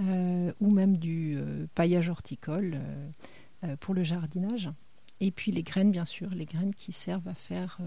ou 0.00 0.70
même 0.72 0.96
du 0.96 1.38
paillage 1.76 2.08
horticole 2.08 2.80
pour 3.78 3.94
le 3.94 4.02
jardinage. 4.02 4.70
Et 5.22 5.30
puis 5.30 5.52
les 5.52 5.62
graines, 5.62 5.92
bien 5.92 6.04
sûr, 6.04 6.28
les 6.30 6.44
graines 6.44 6.74
qui 6.74 6.92
servent 6.92 7.28
à 7.28 7.34
faire 7.34 7.78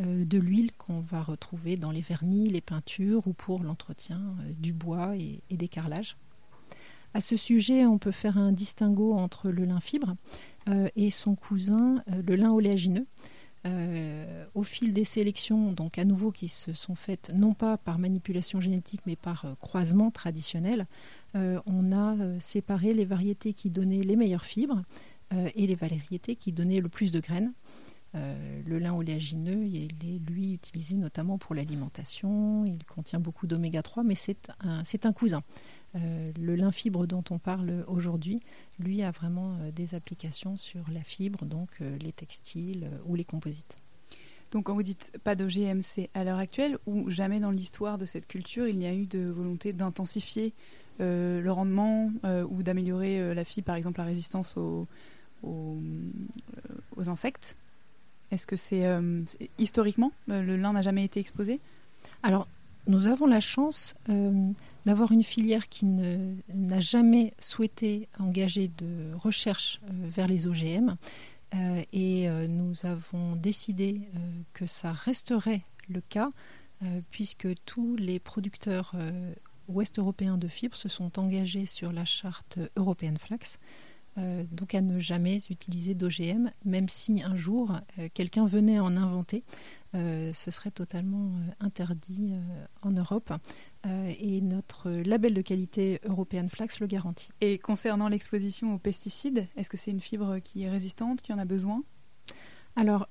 de 0.00 0.38
l'huile 0.38 0.72
qu'on 0.72 1.00
va 1.00 1.22
retrouver 1.22 1.76
dans 1.76 1.92
les 1.92 2.00
vernis, 2.00 2.48
les 2.48 2.60
peintures 2.60 3.26
ou 3.26 3.32
pour 3.32 3.62
l'entretien 3.62 4.20
du 4.58 4.72
bois 4.72 5.16
et 5.16 5.40
des 5.50 5.68
carrelages. 5.68 6.16
À 7.14 7.20
ce 7.20 7.36
sujet, 7.36 7.86
on 7.86 7.96
peut 7.96 8.10
faire 8.10 8.36
un 8.36 8.50
distinguo 8.50 9.14
entre 9.14 9.48
le 9.48 9.64
lin 9.64 9.78
fibre 9.78 10.16
euh, 10.68 10.88
et 10.96 11.12
son 11.12 11.36
cousin, 11.36 12.02
euh, 12.10 12.22
le 12.26 12.34
lin 12.34 12.50
oléagineux. 12.50 13.06
Euh, 13.66 14.44
au 14.54 14.62
fil 14.62 14.92
des 14.92 15.04
sélections, 15.04 15.72
donc 15.72 15.96
à 15.96 16.04
nouveau 16.04 16.32
qui 16.32 16.48
se 16.48 16.74
sont 16.74 16.94
faites 16.94 17.32
non 17.34 17.54
pas 17.54 17.78
par 17.78 17.98
manipulation 17.98 18.60
génétique 18.60 19.00
mais 19.06 19.16
par 19.16 19.46
croisement 19.58 20.10
traditionnel, 20.10 20.86
on 21.34 21.90
a 21.92 22.14
séparé 22.40 22.92
les 22.94 23.06
variétés 23.06 23.54
qui 23.54 23.70
donnaient 23.70 24.02
les 24.02 24.14
meilleures 24.14 24.44
fibres 24.44 24.82
et 25.30 25.66
les 25.66 25.74
variétés 25.74 26.36
qui 26.36 26.52
donnaient 26.52 26.80
le 26.80 26.88
plus 26.88 27.12
de 27.12 27.20
graines. 27.20 27.52
le 28.14 28.78
lin 28.78 28.94
oléagineux, 28.94 29.64
il 29.64 29.84
est 29.84 30.18
lui 30.30 30.52
utilisé 30.52 30.94
notamment 30.94 31.38
pour 31.38 31.54
l'alimentation, 31.54 32.64
il 32.64 32.78
contient 32.84 33.20
beaucoup 33.20 33.46
d'oméga 33.46 33.82
3, 33.82 34.04
mais 34.04 34.14
c'est 34.14 34.50
un, 34.60 34.82
un 34.82 35.12
cousin. 35.12 35.42
Euh, 35.96 36.32
le 36.40 36.56
lin 36.56 36.72
fibre 36.72 37.06
dont 37.06 37.22
on 37.30 37.38
parle 37.38 37.84
aujourd'hui, 37.86 38.40
lui 38.78 39.02
a 39.02 39.10
vraiment 39.10 39.56
euh, 39.60 39.70
des 39.70 39.94
applications 39.94 40.56
sur 40.56 40.84
la 40.92 41.02
fibre, 41.02 41.44
donc 41.44 41.68
euh, 41.80 41.96
les 41.98 42.12
textiles 42.12 42.90
ou 43.06 43.14
les 43.14 43.24
composites. 43.24 43.76
Donc 44.50 44.64
quand 44.64 44.74
vous 44.74 44.82
dites 44.82 45.12
pas 45.22 45.36
d'OGM, 45.36 45.82
c'est 45.82 46.10
à 46.14 46.24
l'heure 46.24 46.38
actuelle 46.38 46.78
ou 46.86 47.10
jamais 47.10 47.38
dans 47.40 47.50
l'histoire 47.50 47.98
de 47.98 48.04
cette 48.04 48.26
culture 48.26 48.68
il 48.68 48.78
n'y 48.78 48.86
a 48.86 48.94
eu 48.94 49.06
de 49.06 49.26
volonté 49.28 49.72
d'intensifier 49.72 50.52
le 51.00 51.48
rendement 51.48 52.12
ou 52.48 52.62
d'améliorer 52.62 53.34
la 53.34 53.44
fibre, 53.44 53.64
par 53.64 53.74
exemple 53.74 53.98
la 53.98 54.04
résistance 54.04 54.56
aux, 54.56 54.86
aux, 55.44 57.08
insectes 57.08 57.56
Est-ce 58.30 58.46
que 58.46 58.56
c'est 58.56 58.86
historiquement 59.58 60.12
le 60.26 60.56
lin 60.56 60.72
n'a 60.72 60.82
jamais 60.82 61.04
été 61.04 61.20
exposé? 61.20 61.60
Alors 62.22 62.46
nous 62.86 63.06
avons 63.06 63.26
la 63.26 63.40
chance 63.40 63.94
d'avoir 64.86 65.12
une 65.12 65.22
filière 65.22 65.68
qui 65.68 65.86
n'a 65.86 66.80
jamais 66.80 67.32
souhaité 67.38 68.08
engager 68.18 68.70
de 68.78 69.14
recherche 69.14 69.80
euh, 69.84 70.08
vers 70.08 70.28
les 70.28 70.46
OGM. 70.46 70.96
Euh, 71.54 71.82
et 71.92 72.28
euh, 72.28 72.46
nous 72.46 72.84
avons 72.84 73.36
décidé 73.36 74.00
que 74.52 74.66
ça 74.66 74.92
resterait 74.92 75.62
le 75.88 76.00
cas, 76.00 76.30
puisque 77.10 77.48
tous 77.64 77.96
les 77.96 78.18
producteurs 78.18 78.94
ouest 79.68 79.98
européens 79.98 80.36
de 80.36 80.48
fibres 80.48 80.76
se 80.76 80.88
sont 80.88 81.18
engagés 81.18 81.64
sur 81.64 81.92
la 81.92 82.04
charte 82.04 82.58
européenne 82.76 83.16
Flax. 83.16 83.58
Donc 84.16 84.74
à 84.74 84.80
ne 84.80 85.00
jamais 85.00 85.38
utiliser 85.50 85.94
d'OGM, 85.94 86.50
même 86.64 86.88
si 86.88 87.22
un 87.22 87.36
jour 87.36 87.72
quelqu'un 88.14 88.46
venait 88.46 88.78
en 88.78 88.96
inventer, 88.96 89.44
ce 89.92 90.50
serait 90.50 90.70
totalement 90.70 91.32
interdit 91.60 92.34
en 92.82 92.90
Europe. 92.90 93.32
et 93.84 94.40
notre 94.40 94.90
label 94.90 95.34
de 95.34 95.42
qualité 95.42 96.00
European 96.04 96.48
Flax 96.48 96.80
le 96.80 96.86
garantit. 96.86 97.30
Et 97.40 97.58
concernant 97.58 98.08
l'exposition 98.08 98.74
aux 98.74 98.78
pesticides, 98.78 99.46
est-ce 99.56 99.68
que 99.68 99.76
c'est 99.76 99.90
une 99.90 100.00
fibre 100.00 100.38
qui 100.38 100.62
est 100.62 100.70
résistante, 100.70 101.22
qui 101.22 101.32
en 101.32 101.38
a 101.38 101.44
besoin? 101.44 101.82
Alors, 102.76 103.08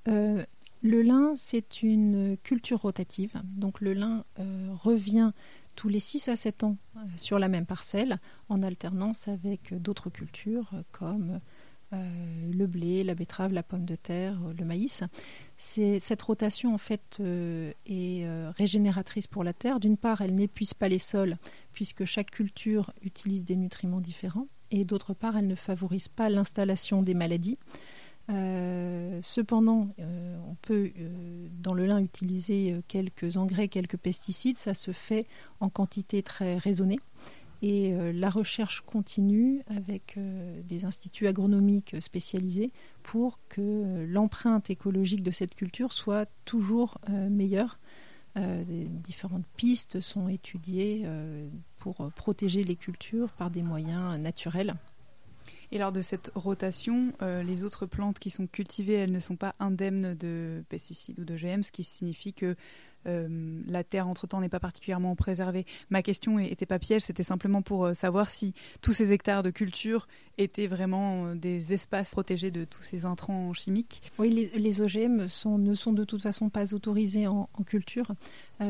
le 0.83 1.01
lin, 1.01 1.31
c'est 1.36 1.81
une 1.81 2.36
culture 2.43 2.81
rotative. 2.81 3.41
Donc 3.45 3.79
le 3.79 3.93
lin 3.93 4.25
euh, 4.39 4.69
revient 4.74 5.31
tous 5.75 5.89
les 5.89 6.00
6 6.00 6.27
à 6.30 6.36
7 6.36 6.63
ans 6.63 6.77
euh, 6.96 7.00
sur 7.18 7.39
la 7.39 7.48
même 7.48 7.65
parcelle, 7.65 8.20
en 8.50 8.62
alternance 8.63 9.27
avec 9.27 9.74
d'autres 9.74 10.10
cultures 10.10 10.72
comme 10.92 11.39
euh, 11.94 12.51
le 12.51 12.68
blé, 12.68 13.03
la 13.03 13.15
betterave, 13.15 13.53
la 13.53 13.63
pomme 13.63 13.86
de 13.86 13.96
terre, 13.96 14.39
le 14.58 14.65
maïs. 14.65 15.03
Cette 15.58 16.22
rotation 16.22 16.74
en 16.74 16.77
fait 16.77 17.22
est 17.86 18.25
régénératrice 18.51 19.27
pour 19.27 19.44
la 19.44 19.53
terre. 19.53 19.80
D'une 19.80 19.98
part, 19.98 20.22
elle 20.22 20.36
n'épuise 20.36 20.74
pas 20.74 20.88
les 20.88 21.00
sols 21.00 21.38
puisque 21.72 22.06
chaque 22.06 22.32
culture 22.32 22.92
utilise 23.01 23.46
des 23.46 23.56
nutriments 23.56 24.01
différents, 24.01 24.48
et 24.74 24.86
d'autre 24.86 25.13
part, 25.13 25.38
elle 25.38 25.46
ne 25.46 25.56
favorise 25.56 26.08
pas 26.08 26.30
l'installation 26.30 27.03
des 27.03 27.13
maladies. 27.13 27.60
Euh, 28.30 29.20
cependant, 29.22 29.89
euh, 30.00 30.38
on 30.48 30.56
peut 30.56 30.92
euh, 30.98 31.48
dans 31.60 31.74
le 31.74 31.86
lin 31.86 32.00
utiliser 32.00 32.80
quelques 32.88 33.38
engrais, 33.38 33.68
quelques 33.68 33.98
pesticides. 33.98 34.58
Ça 34.58 34.74
se 34.74 34.92
fait 34.92 35.25
en 35.60 35.70
quantité 35.70 36.24
très 36.24 36.58
raisonnée. 36.58 37.00
Et 37.62 37.96
la 38.12 38.30
recherche 38.30 38.82
continue 38.82 39.63
avec 39.68 40.20
des 40.65 40.84
instituts 40.84 41.27
agronomiques 41.27 41.96
spécialisés 42.01 42.74
pour 43.03 43.39
que 43.48 44.03
l'empreinte 44.06 44.70
écologique 44.70 45.24
de 45.24 45.32
cette 45.32 45.56
culture 45.56 45.94
soit 45.94 46.27
toujours 46.44 46.98
meilleure. 47.08 47.80
Différentes 48.36 49.46
pistes 49.56 50.01
sont 50.01 50.27
étudiées 50.27 51.08
pour 51.80 52.12
protéger 52.18 52.65
les 52.65 52.75
cultures 52.75 53.30
par 53.30 53.50
des 53.50 53.62
moyens 53.62 54.20
naturels. 54.20 54.75
Et 55.72 55.77
lors 55.77 55.91
de 55.91 56.01
cette 56.01 56.32
rotation, 56.36 57.13
euh, 57.22 57.43
les 57.43 57.63
autres 57.63 57.86
plantes 57.86 58.20
qui 58.20 58.29
sont 58.29 58.48
cultivées, 58.48 58.93
elles 58.93 59.12
ne 59.12 59.20
sont 59.20 59.36
pas 59.36 59.55
indemnes 59.60 60.15
de 60.15 60.63
pesticides 60.70 61.20
ou 61.20 61.25
de 61.25 61.36
GM, 61.36 61.63
ce 61.63 61.72
qui 61.72 61.84
signifie 61.84 62.34
que 62.34 62.55
euh, 63.07 63.62
la 63.67 63.83
terre 63.83 64.07
entre-temps 64.07 64.41
n'est 64.41 64.50
pas 64.50 64.60
particulièrement 64.60 65.15
préservée. 65.15 65.65
Ma 65.89 66.01
question 66.01 66.38
n'était 66.38 66.65
pas 66.65 66.79
piège, 66.79 67.03
c'était 67.03 67.24
simplement 67.24 67.62
pour 67.62 67.86
euh, 67.86 67.93
savoir 67.93 68.29
si 68.29 68.53
tous 68.81 68.93
ces 68.93 69.12
hectares 69.12 69.43
de 69.43 69.50
culture 69.50 70.07
étaient 70.38 70.67
vraiment 70.67 71.27
euh, 71.27 71.36
des 71.36 71.74
espaces 71.74 72.12
protégés 72.12 72.51
de 72.51 72.65
tous 72.65 72.81
ces 72.81 73.05
intrants 73.05 73.53
chimiques. 73.53 74.01
Oui, 74.17 74.50
les, 74.53 74.81
OGM 74.81 75.27
sont, 75.27 75.57
ne 75.57 75.74
sont 75.74 75.93
de 75.93 76.03
toute 76.03 76.22
façon 76.22 76.50
pas 76.50 76.74
autorisés 76.74 77.27
en, 77.27 77.50
culture. 77.65 78.07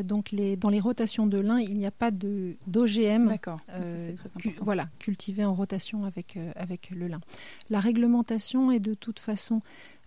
donc 0.04 0.32
les, 0.32 0.56
dans 0.56 0.70
les 0.70 0.80
rotations 0.80 1.26
de 1.26 1.40
lin, 1.40 1.60
il 1.60 1.78
n'y 1.78 1.86
a 1.86 1.92
pas 1.92 2.12
d'OGM 2.12 3.28
D'accord, 3.28 3.60
c'est 3.84 4.14
très 4.16 4.30
important. 4.36 4.66
voilà, 4.66 4.90
cultivé 5.00 5.46
en 5.46 5.54
rotation 5.54 6.04
avec, 6.06 6.38
avec 6.56 6.90
le 6.92 7.08
lin. 7.08 7.22
La 7.70 7.80
réglementation 7.80 8.72
est 8.72 8.80
de 8.80 8.94
toute 8.94 9.20
façon 9.20 9.62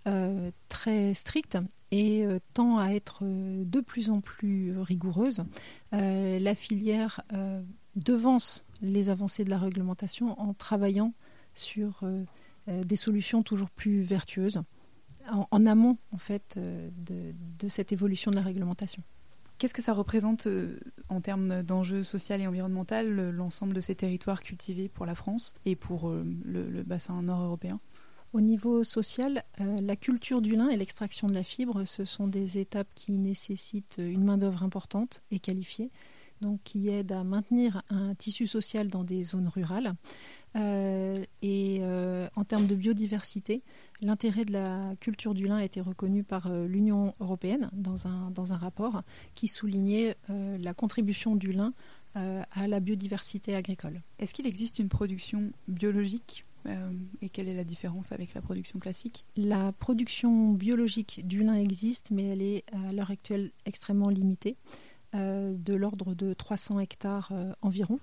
euh, 0.06 0.52
très 0.68 1.14
stricte 1.14 1.58
et 1.90 2.24
euh, 2.24 2.38
tend 2.54 2.78
à 2.78 2.90
être 2.90 3.20
euh, 3.22 3.64
de 3.64 3.80
plus 3.80 4.10
en 4.10 4.20
plus 4.20 4.78
rigoureuse. 4.78 5.44
la 5.92 6.54
filière 6.54 7.20
devance 7.96 8.64
les 8.82 9.08
avancées 9.08 9.42
de 9.42 9.50
la 9.50 9.58
réglementation 9.58 10.40
en 10.40 10.54
travaillant 10.54 11.12
sur 11.54 12.04
des 12.66 12.96
solutions 12.96 13.42
toujours 13.42 13.70
plus 13.70 14.02
vertueuses 14.02 14.60
en, 15.50 15.66
amont 15.66 15.96
en 16.12 16.18
fait 16.18 16.58
de, 16.58 17.68
cette 17.68 17.92
évolution 17.92 18.30
de 18.30 18.36
la 18.36 18.42
réglementation. 18.42 19.02
Qu'est-ce 19.56 19.72
que 19.72 19.82
ça 19.82 19.94
représente 19.94 20.46
en 21.08 21.20
termes 21.22 21.62
d'enjeux 21.62 22.02
sociaux 22.02 22.36
et 22.36 22.46
environnementaux, 22.46 23.02
l'ensemble 23.32 23.72
de 23.72 23.80
ces 23.80 23.94
territoires 23.94 24.42
cultivés 24.42 24.88
pour 24.90 25.06
la 25.06 25.14
France 25.14 25.54
et 25.64 25.74
pour 25.74 26.10
le 26.10 26.82
bassin 26.82 27.22
nord 27.22 27.40
européen? 27.40 27.80
Au 28.36 28.42
niveau 28.42 28.84
social, 28.84 29.44
euh, 29.62 29.80
la 29.80 29.96
culture 29.96 30.42
du 30.42 30.56
lin 30.56 30.68
et 30.68 30.76
l'extraction 30.76 31.26
de 31.26 31.32
la 31.32 31.42
fibre, 31.42 31.86
ce 31.86 32.04
sont 32.04 32.28
des 32.28 32.58
étapes 32.58 32.88
qui 32.94 33.12
nécessitent 33.12 33.96
une 33.96 34.24
main-d'œuvre 34.24 34.62
importante 34.62 35.22
et 35.30 35.38
qualifiée, 35.38 35.90
donc 36.42 36.60
qui 36.62 36.90
aident 36.90 37.12
à 37.12 37.24
maintenir 37.24 37.82
un 37.88 38.14
tissu 38.14 38.46
social 38.46 38.88
dans 38.88 39.04
des 39.04 39.24
zones 39.24 39.48
rurales. 39.48 39.94
Euh, 40.54 41.24
et 41.40 41.78
euh, 41.80 42.28
en 42.36 42.44
termes 42.44 42.66
de 42.66 42.74
biodiversité, 42.74 43.62
l'intérêt 44.02 44.44
de 44.44 44.52
la 44.52 44.92
culture 45.00 45.32
du 45.32 45.46
lin 45.46 45.56
a 45.56 45.64
été 45.64 45.80
reconnu 45.80 46.22
par 46.22 46.50
l'Union 46.50 47.14
européenne 47.20 47.70
dans 47.72 48.06
un, 48.06 48.56
rapport 48.56 49.00
qui 49.32 49.48
soulignait 49.48 50.14
la 50.28 50.74
contribution 50.74 51.36
du 51.36 51.52
lin 51.52 51.72
à 52.14 52.66
la 52.66 52.80
biodiversité 52.80 53.54
agricole. 53.54 54.02
Est-ce 54.18 54.32
qu'il 54.32 54.46
existe 54.46 54.78
une 54.78 54.88
production 54.88 55.52
biologique 55.68 56.45
et 57.20 57.28
quelle 57.28 57.48
est 57.48 57.54
la 57.54 57.64
différence 57.64 58.12
avec 58.12 58.34
la 58.34 58.40
production 58.40 58.78
classique 58.78 59.24
La 59.36 59.72
production 59.72 60.52
biologique 60.52 61.26
du 61.26 61.42
lin 61.42 61.54
existe, 61.54 62.10
mais 62.10 62.24
elle 62.24 62.42
est 62.42 62.64
à 62.72 62.92
l'heure 62.92 63.10
actuelle 63.10 63.52
extrêmement 63.64 64.08
limitée, 64.08 64.56
euh, 65.14 65.54
de 65.56 65.74
l'ordre 65.74 66.14
de 66.14 66.34
300 66.34 66.80
hectares 66.80 67.30
euh, 67.32 67.52
environ. 67.62 67.98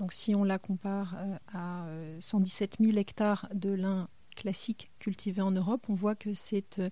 Donc 0.00 0.12
si 0.12 0.34
on 0.34 0.44
la 0.44 0.58
compare 0.58 1.16
à 1.52 1.86
117 2.18 2.78
000 2.80 2.98
hectares 2.98 3.48
de 3.54 3.70
lin 3.70 4.08
classique 4.34 4.90
cultivé 4.98 5.40
en 5.40 5.52
Europe, 5.52 5.86
on 5.88 5.94
voit 5.94 6.16
que 6.16 6.34
c'est 6.34 6.82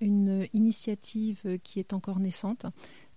une 0.00 0.46
initiative 0.52 1.58
qui 1.62 1.78
est 1.78 1.94
encore 1.94 2.18
naissante. 2.20 2.66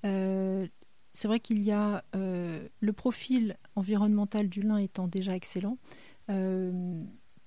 c'est 0.03 1.27
vrai 1.27 1.41
qu'il 1.41 1.61
y 1.61 1.73
a 1.73 2.05
le 2.13 2.93
profil 2.93 3.57
environnemental 3.75 4.47
du 4.47 4.61
lin 4.61 4.77
étant 4.77 5.09
déjà 5.09 5.35
excellent. 5.35 5.77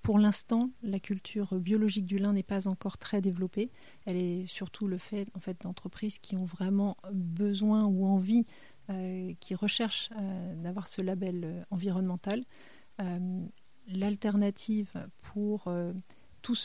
Pour 0.08 0.18
l'instant, 0.18 0.70
la 0.82 1.00
culture 1.00 1.54
biologique 1.56 2.06
du 2.06 2.16
lin 2.16 2.32
n'est 2.32 2.42
pas 2.42 2.66
encore 2.66 2.96
très 2.96 3.20
développée. 3.20 3.70
Elle 4.06 4.16
est 4.16 4.46
surtout 4.46 4.86
le 4.88 4.96
fait, 4.96 5.28
en 5.34 5.40
fait 5.40 5.60
d'entreprises 5.60 6.18
qui 6.18 6.34
ont 6.34 6.46
vraiment 6.46 6.96
besoin 7.12 7.84
ou 7.84 8.06
envie, 8.06 8.46
euh, 8.88 9.34
qui 9.38 9.54
recherchent 9.54 10.08
euh, 10.16 10.54
d'avoir 10.62 10.88
ce 10.88 11.02
label 11.02 11.44
euh, 11.44 11.62
environnemental. 11.70 12.42
L'alternative 13.86 14.88
pour 15.20 15.70
tous 16.40 16.64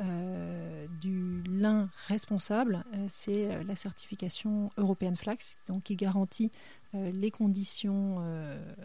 Euh, 0.00 0.86
du 1.00 1.42
lin 1.42 1.90
responsable, 2.06 2.84
euh, 2.94 3.06
c'est 3.08 3.50
euh, 3.50 3.64
la 3.64 3.74
certification 3.74 4.70
European 4.76 5.14
Flax, 5.16 5.58
donc 5.66 5.84
qui 5.84 5.96
garantit 5.96 6.50
les 6.94 7.30
conditions 7.30 8.16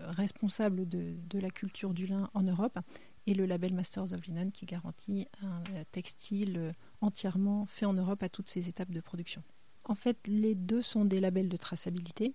responsables 0.09 0.89
de, 0.89 1.39
la 1.39 1.49
culture 1.49 1.93
du 1.93 2.05
lin 2.05 2.29
en 2.33 2.43
Europe, 2.43 2.77
et 3.27 3.33
le 3.33 3.45
label 3.45 3.73
Masters 3.73 4.11
of 4.11 4.25
Linen 4.27 4.51
qui 4.51 4.65
garantit 4.65 5.29
un 5.41 5.63
textile 5.93 6.73
entièrement 6.99 7.65
fait 7.65 7.85
en 7.85 7.93
Europe 7.93 8.21
à 8.23 8.27
toutes 8.27 8.49
ses 8.49 8.67
étapes 8.67 8.91
de 8.91 8.99
production. 8.99 9.41
En 9.85 9.95
fait, 9.95 10.17
les 10.27 10.53
deux 10.53 10.81
sont 10.81 11.05
des 11.05 11.21
labels 11.21 11.47
de 11.47 11.55
traçabilité. 11.55 12.33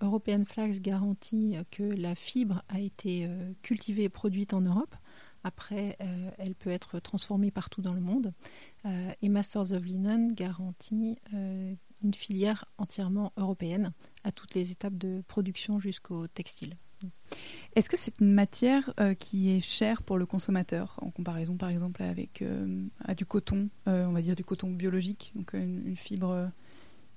European 0.00 0.44
Flax 0.44 0.78
garantit 0.78 1.56
que 1.72 1.82
la 1.82 2.14
fibre 2.14 2.62
a 2.68 2.78
été 2.78 3.28
cultivée 3.62 4.04
et 4.04 4.08
produite 4.08 4.54
en 4.54 4.60
Europe. 4.60 4.94
Après, 5.46 5.96
euh, 6.00 6.30
elle 6.38 6.56
peut 6.56 6.70
être 6.70 6.98
transformée 6.98 7.52
partout 7.52 7.80
dans 7.80 7.94
le 7.94 8.00
monde. 8.00 8.32
Euh, 8.84 9.12
et 9.22 9.28
Masters 9.28 9.70
of 9.70 9.84
Linen 9.84 10.34
garantit 10.34 11.20
euh, 11.34 11.72
une 12.02 12.14
filière 12.14 12.64
entièrement 12.78 13.32
européenne 13.36 13.92
à 14.24 14.32
toutes 14.32 14.54
les 14.54 14.72
étapes 14.72 14.98
de 14.98 15.22
production 15.28 15.78
jusqu'au 15.78 16.26
textile. 16.26 16.76
Est-ce 17.76 17.88
que 17.88 17.96
c'est 17.96 18.18
une 18.18 18.32
matière 18.32 18.92
qui 19.20 19.50
est 19.50 19.60
chère 19.60 20.02
pour 20.02 20.18
le 20.18 20.26
consommateur 20.26 20.98
en 21.02 21.10
comparaison 21.10 21.56
par 21.56 21.68
exemple 21.68 22.02
avec 22.02 22.42
à 23.04 23.14
du 23.14 23.26
coton, 23.26 23.68
on 23.84 24.12
va 24.12 24.22
dire 24.22 24.34
du 24.34 24.44
coton 24.44 24.70
biologique, 24.70 25.30
donc 25.36 25.52
une, 25.52 25.94
fibre 25.94 26.50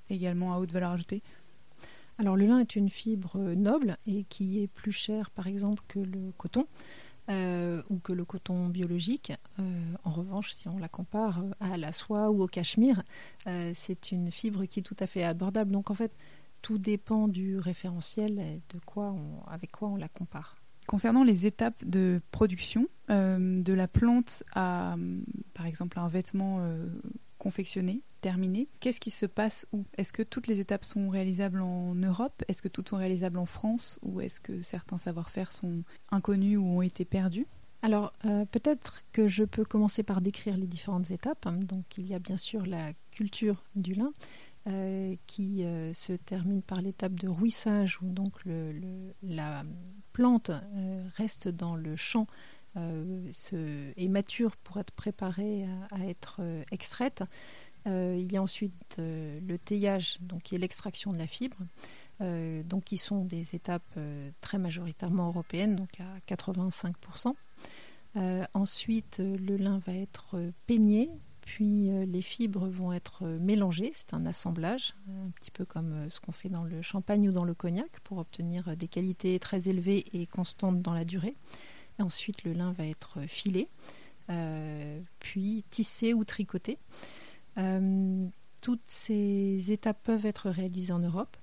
également 0.10 0.54
à 0.54 0.60
haute 0.60 0.74
valeur 0.74 0.92
ajoutée? 0.92 1.24
Alors 2.18 2.36
le 2.36 2.46
lin 2.46 2.60
est 2.60 2.76
une 2.76 2.90
fibre 2.90 3.40
noble 3.40 3.96
et 4.06 4.26
qui 4.26 4.62
est 4.62 4.68
plus 4.68 4.92
chère 4.92 5.32
par 5.32 5.48
exemple 5.48 5.82
que 5.88 6.00
le 6.00 6.34
coton. 6.38 6.68
Euh, 7.30 7.84
ou 7.92 8.00
que 8.00 8.12
le 8.12 8.26
coton 8.26 8.70
biologique. 8.70 9.32
Euh, 9.60 9.94
en 10.04 10.10
revanche, 10.10 10.52
si 10.54 10.68
on 10.68 10.80
la 10.80 10.90
compare 10.90 11.44
à 11.60 11.78
la 11.78 11.94
soie 11.94 12.32
ou 12.32 12.42
au 12.42 12.48
cachemire, 12.48 13.04
euh, 13.46 13.72
c'est 13.76 14.12
une 14.12 14.32
fibre 14.32 14.66
qui 14.66 14.80
est 14.80 14.84
tout 14.84 14.96
à 15.00 15.06
fait 15.06 15.24
abordable. 15.24 15.72
Donc 15.72 15.92
en 15.92 15.94
fait, 15.94 16.12
tout 16.64 16.80
dépend 16.80 17.28
du 17.28 17.60
référentiel 17.60 18.40
et 18.40 18.62
de 18.74 18.80
quoi 18.84 19.16
avec 19.48 19.72
quoi 19.72 19.90
on 19.90 19.96
la 19.96 20.08
compare. 20.08 20.58
Concernant 20.88 21.24
les 21.24 21.46
étapes 21.46 21.86
de 21.86 22.20
production, 22.32 22.88
de 23.10 23.74
la 23.74 23.88
plante 23.88 24.44
à, 24.54 24.96
par 25.54 25.68
exemple, 25.68 26.00
un 26.00 26.08
vêtement 26.08 26.68
confectionné, 27.38 28.02
terminé. 28.20 28.68
Qu'est-ce 28.80 29.00
qui 29.00 29.12
se 29.12 29.26
passe 29.26 29.68
où? 29.72 29.86
Est-ce 29.98 30.14
que 30.14 30.24
toutes 30.24 30.48
les 30.48 30.60
étapes 30.60 30.84
sont 30.84 31.10
réalisables 31.10 31.62
en 31.62 31.96
Europe? 31.96 32.44
Est-ce 32.48 32.62
que 32.62 32.68
toutes 32.68 32.90
sont 32.90 32.98
réalisables 32.98 33.38
en 33.38 33.46
France? 33.46 34.00
Ou 34.02 34.22
est-ce 34.22 34.40
que 34.40 34.62
certains 34.62 34.98
savoir-faire 34.98 35.54
sont 35.54 35.84
inconnus 36.12 36.58
ou 36.58 36.64
ont 36.64 36.82
été 36.82 37.06
perdus? 37.06 37.48
Alors, 37.82 38.12
euh, 38.26 38.44
peut-être 38.46 39.04
que 39.14 39.30
je 39.30 39.46
peux 39.46 39.64
commencer 39.64 40.04
par 40.04 40.20
décrire 40.20 40.58
les 40.58 40.68
différentes 40.68 41.12
étapes. 41.12 41.48
Donc, 41.66 41.98
il 41.98 42.08
y 42.08 42.14
a 42.14 42.20
bien 42.20 42.36
sûr 42.36 42.66
la 42.66 42.92
culture 43.12 43.64
du 43.76 43.94
lin, 43.94 44.12
euh, 44.68 45.16
qui 45.26 45.64
euh, 45.64 45.94
se 45.94 46.12
termine 46.12 46.62
par 46.62 46.82
l'étape 46.82 47.14
de 47.14 47.30
rouissage, 47.30 48.02
où 48.02 48.12
donc 48.12 48.34
la 49.24 49.64
plante 50.12 50.52
reste 51.16 51.48
dans 51.48 51.78
le 51.78 51.96
champ 51.96 52.28
euh, 52.76 53.32
est 53.96 54.08
mature 54.10 54.58
pour 54.58 54.78
être 54.78 54.92
préparée 54.92 55.66
à, 55.92 56.06
être 56.06 56.42
extraite. 56.72 57.24
Euh, 57.88 58.18
il 58.20 58.32
y 58.32 58.38
a 58.38 58.42
ensuite 58.42 58.98
le 58.98 59.58
teillage, 59.58 60.18
donc 60.22 60.54
est 60.54 60.58
l'extraction 60.58 61.12
de 61.12 61.18
la 61.18 61.28
fibre. 61.28 61.58
donc 62.20 62.84
qui 62.84 62.98
sont 62.98 63.24
des 63.24 63.56
étapes 63.56 63.98
très 64.42 64.58
majoritairement 64.58 65.28
européennes, 65.28 65.76
donc 65.78 66.00
à 66.00 66.36
85%. 66.36 67.34
ensuite, 68.54 69.20
le 69.20 69.56
lin 69.56 69.80
va 69.80 69.94
être 69.94 70.38
peigné, 70.68 71.10
puis 71.42 71.90
les 72.06 72.22
fibres 72.22 72.68
vont 72.68 72.92
être 72.92 73.26
mélangées. 73.26 73.92
C'est 73.94 74.14
un 74.14 74.26
assemblage, 74.26 74.96
un 75.08 75.30
petit 75.32 75.52
peu 75.52 75.64
comme 75.64 76.10
ce 76.10 76.20
qu'on 76.20 76.34
fait 76.34 76.50
dans 76.50 76.66
le 76.66 76.82
champagne 76.82 77.30
ou 77.30 77.32
dans 77.32 77.46
le 77.46 77.54
cognac, 77.54 78.02
pour 78.04 78.18
obtenir 78.18 78.76
des 78.76 78.90
qualités 78.90 79.40
très 79.40 79.70
élevées 79.70 80.06
et 80.12 80.26
constantes 80.28 80.82
dans 80.82 80.94
la 80.94 81.06
durée. 81.06 81.38
Ensuite, 82.00 82.44
le 82.44 82.54
lin 82.54 82.72
va 82.72 82.86
être 82.86 83.22
filé, 83.28 83.70
euh, 84.30 85.00
puis 85.20 85.64
tissé 85.70 86.14
ou 86.14 86.24
tricoté. 86.24 86.78
Euh, 87.58 88.28
toutes 88.62 88.84
ces 88.88 89.72
étapes 89.72 90.02
peuvent 90.04 90.26
être 90.26 90.50
réalisées 90.50 90.94
en 90.94 91.00
Europe. 91.00 91.38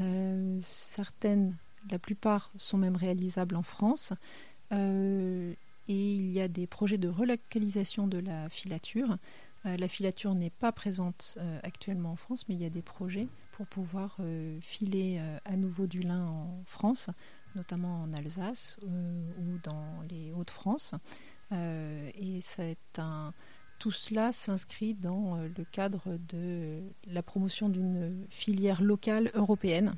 Euh, 0.00 0.58
certaines, 0.62 1.56
la 1.90 1.98
plupart, 1.98 2.50
sont 2.56 2.78
même 2.78 2.96
réalisables 2.96 3.56
en 3.56 3.62
France. 3.62 4.12
et 4.72 5.56
il 5.86 6.30
y 6.30 6.40
a 6.40 6.48
des 6.48 6.66
projets 6.66 6.98
de 6.98 7.08
relocalisation 7.08 8.06
de 8.06 8.18
la 8.18 8.48
filature. 8.48 9.18
la 9.64 9.88
filature 9.88 10.34
n'est 10.34 10.50
pas 10.50 10.72
présente 10.72 11.38
actuellement 11.62 12.12
en 12.12 12.16
France, 12.16 12.48
mais 12.48 12.54
il 12.54 12.62
y 12.62 12.66
a 12.66 12.70
des 12.70 12.82
projets 12.82 13.28
pour 13.52 13.66
pouvoir 13.66 14.18
filer 14.60 15.20
à 15.44 15.56
nouveau 15.56 15.86
du 15.86 16.00
lin 16.00 16.26
en 16.26 16.64
France 16.66 17.10
notamment 17.54 18.02
en 18.02 18.12
Alsace 18.12 18.76
euh, 18.82 19.30
ou 19.38 19.58
dans 19.62 20.02
les 20.10 20.32
Hauts-de-France. 20.32 20.94
Euh, 21.52 22.10
et 22.14 22.40
un, 22.98 23.32
tout 23.78 23.90
cela 23.90 24.32
s'inscrit 24.32 24.94
dans 24.94 25.36
euh, 25.36 25.48
le 25.56 25.64
cadre 25.64 26.18
de 26.28 26.80
la 27.12 27.22
promotion 27.22 27.68
d'une 27.68 28.24
filière 28.30 28.82
locale 28.82 29.30
européenne. 29.34 29.94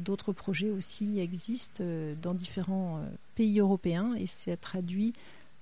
D'autres 0.00 0.34
projets 0.34 0.68
aussi 0.68 1.20
existent 1.20 1.82
dans 2.20 2.34
différents 2.34 3.00
pays 3.34 3.60
européens 3.60 4.12
et 4.14 4.26
c'est 4.26 4.54
traduit 4.58 5.14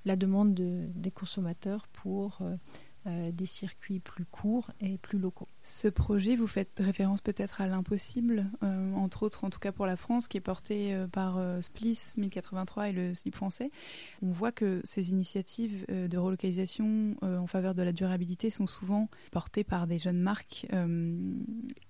la 0.04 0.16
demande 0.16 0.54
des 0.54 1.12
consommateurs 1.12 1.86
pour 1.92 2.40
euh, 3.06 3.30
des 3.30 3.46
circuits 3.46 4.00
plus 4.00 4.24
courts 4.24 4.72
et 4.80 4.98
plus 4.98 5.18
locaux. 5.18 5.46
Ce 5.62 5.86
projet, 5.86 6.34
vous 6.34 6.48
faites 6.48 6.80
référence 6.80 7.20
peut-être 7.20 7.60
à 7.60 7.68
l'impossible, 7.68 8.46
euh, 8.64 8.94
entre 8.94 9.22
autres 9.22 9.44
en 9.44 9.50
tout 9.50 9.60
cas 9.60 9.70
pour 9.70 9.86
la 9.86 9.96
France, 9.96 10.26
qui 10.26 10.38
est 10.38 10.40
porté 10.40 10.92
euh, 10.92 11.06
par 11.06 11.38
Splis 11.62 12.14
1083 12.16 12.88
et 12.88 12.92
le 12.92 13.14
slip 13.14 13.36
français. 13.36 13.70
On 14.22 14.32
voit 14.32 14.50
que 14.50 14.80
ces 14.82 15.10
initiatives 15.10 15.86
de 15.88 16.18
relocalisation 16.18 17.14
en 17.22 17.46
faveur 17.46 17.74
de 17.74 17.82
la 17.82 17.92
durabilité 17.92 18.50
sont 18.50 18.66
souvent 18.66 19.08
portées 19.30 19.64
par 19.64 19.86
des 19.86 19.98
jeunes 19.98 20.20
marques 20.20 20.66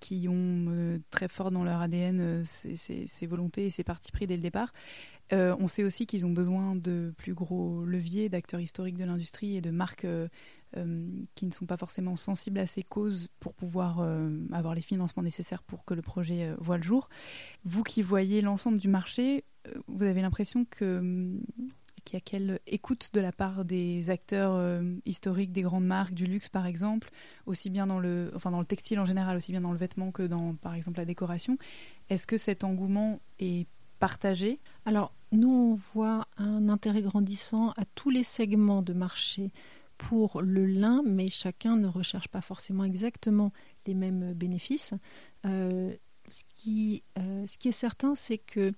qui 0.00 0.28
ont 0.28 1.00
très 1.10 1.28
fort 1.28 1.50
dans 1.50 1.64
leur 1.64 1.80
ADN 1.80 2.44
ces, 2.44 3.26
volontés 3.26 3.66
et 3.66 3.70
ces 3.70 3.84
partis 3.84 4.12
pris 4.12 4.26
dès 4.26 4.36
le 4.36 4.42
départ. 4.42 4.72
on 5.32 5.68
sait 5.68 5.84
aussi 5.84 6.06
qu'ils 6.06 6.26
ont 6.26 6.32
besoin 6.32 6.74
de 6.76 7.14
plus 7.16 7.34
gros 7.34 7.84
leviers, 7.84 8.28
d'acteurs 8.28 8.60
historiques 8.60 8.98
de 8.98 9.04
l'industrie 9.04 9.56
et 9.56 9.60
de 9.60 9.70
marques 9.70 10.06
qui 11.34 11.46
ne 11.46 11.52
sont 11.52 11.66
pas 11.66 11.76
forcément 11.76 12.16
sensibles 12.16 12.58
à 12.58 12.66
ces 12.66 12.82
causes 12.82 13.28
pour 13.40 13.54
pouvoir 13.54 14.00
euh, 14.00 14.30
avoir 14.52 14.74
les 14.74 14.82
financements 14.82 15.22
nécessaires 15.22 15.62
pour 15.62 15.84
que 15.84 15.94
le 15.94 16.02
projet 16.02 16.44
euh, 16.44 16.54
voit 16.58 16.76
le 16.76 16.82
jour. 16.82 17.08
Vous 17.64 17.82
qui 17.82 18.02
voyez 18.02 18.42
l'ensemble 18.42 18.78
du 18.78 18.88
marché, 18.88 19.44
vous 19.88 20.04
avez 20.04 20.22
l'impression 20.22 20.64
qu'il 20.64 21.40
y 22.12 22.16
a 22.16 22.20
quelle 22.20 22.60
écoute 22.66 23.10
de 23.14 23.20
la 23.20 23.32
part 23.32 23.64
des 23.64 24.10
acteurs 24.10 24.82
historiques 25.04 25.50
des 25.50 25.62
grandes 25.62 25.86
marques 25.86 26.14
du 26.14 26.26
luxe 26.26 26.48
par 26.48 26.66
exemple, 26.66 27.10
aussi 27.46 27.68
bien 27.68 27.86
dans 27.86 27.98
le 27.98 28.30
enfin 28.36 28.52
dans 28.52 28.60
le 28.60 28.66
textile 28.66 29.00
en 29.00 29.04
général, 29.04 29.36
aussi 29.36 29.50
bien 29.50 29.62
dans 29.62 29.72
le 29.72 29.78
vêtement 29.78 30.12
que 30.12 30.22
dans 30.22 30.54
par 30.54 30.74
exemple 30.74 30.98
la 30.98 31.04
décoration. 31.04 31.58
Est-ce 32.08 32.28
que 32.28 32.36
cet 32.36 32.62
engouement 32.62 33.20
est 33.40 33.66
partagé? 33.98 34.60
Alors, 34.84 35.14
nous 35.32 35.50
on 35.50 35.74
voit 35.74 36.28
un 36.36 36.68
intérêt 36.68 37.02
grandissant 37.02 37.70
à 37.70 37.84
tous 37.94 38.10
les 38.10 38.22
segments 38.22 38.82
de 38.82 38.92
marché 38.92 39.50
pour 39.98 40.42
le 40.42 40.66
lin, 40.66 41.02
mais 41.04 41.28
chacun 41.28 41.76
ne 41.76 41.86
recherche 41.86 42.28
pas 42.28 42.40
forcément 42.40 42.84
exactement 42.84 43.52
les 43.86 43.94
mêmes 43.94 44.32
bénéfices. 44.34 44.94
Euh, 45.44 45.94
ce, 46.28 46.42
qui, 46.54 47.02
euh, 47.18 47.46
ce, 47.46 47.58
qui, 47.58 47.68
est 47.68 47.72
certain, 47.72 48.14
c'est 48.14 48.38
que 48.38 48.72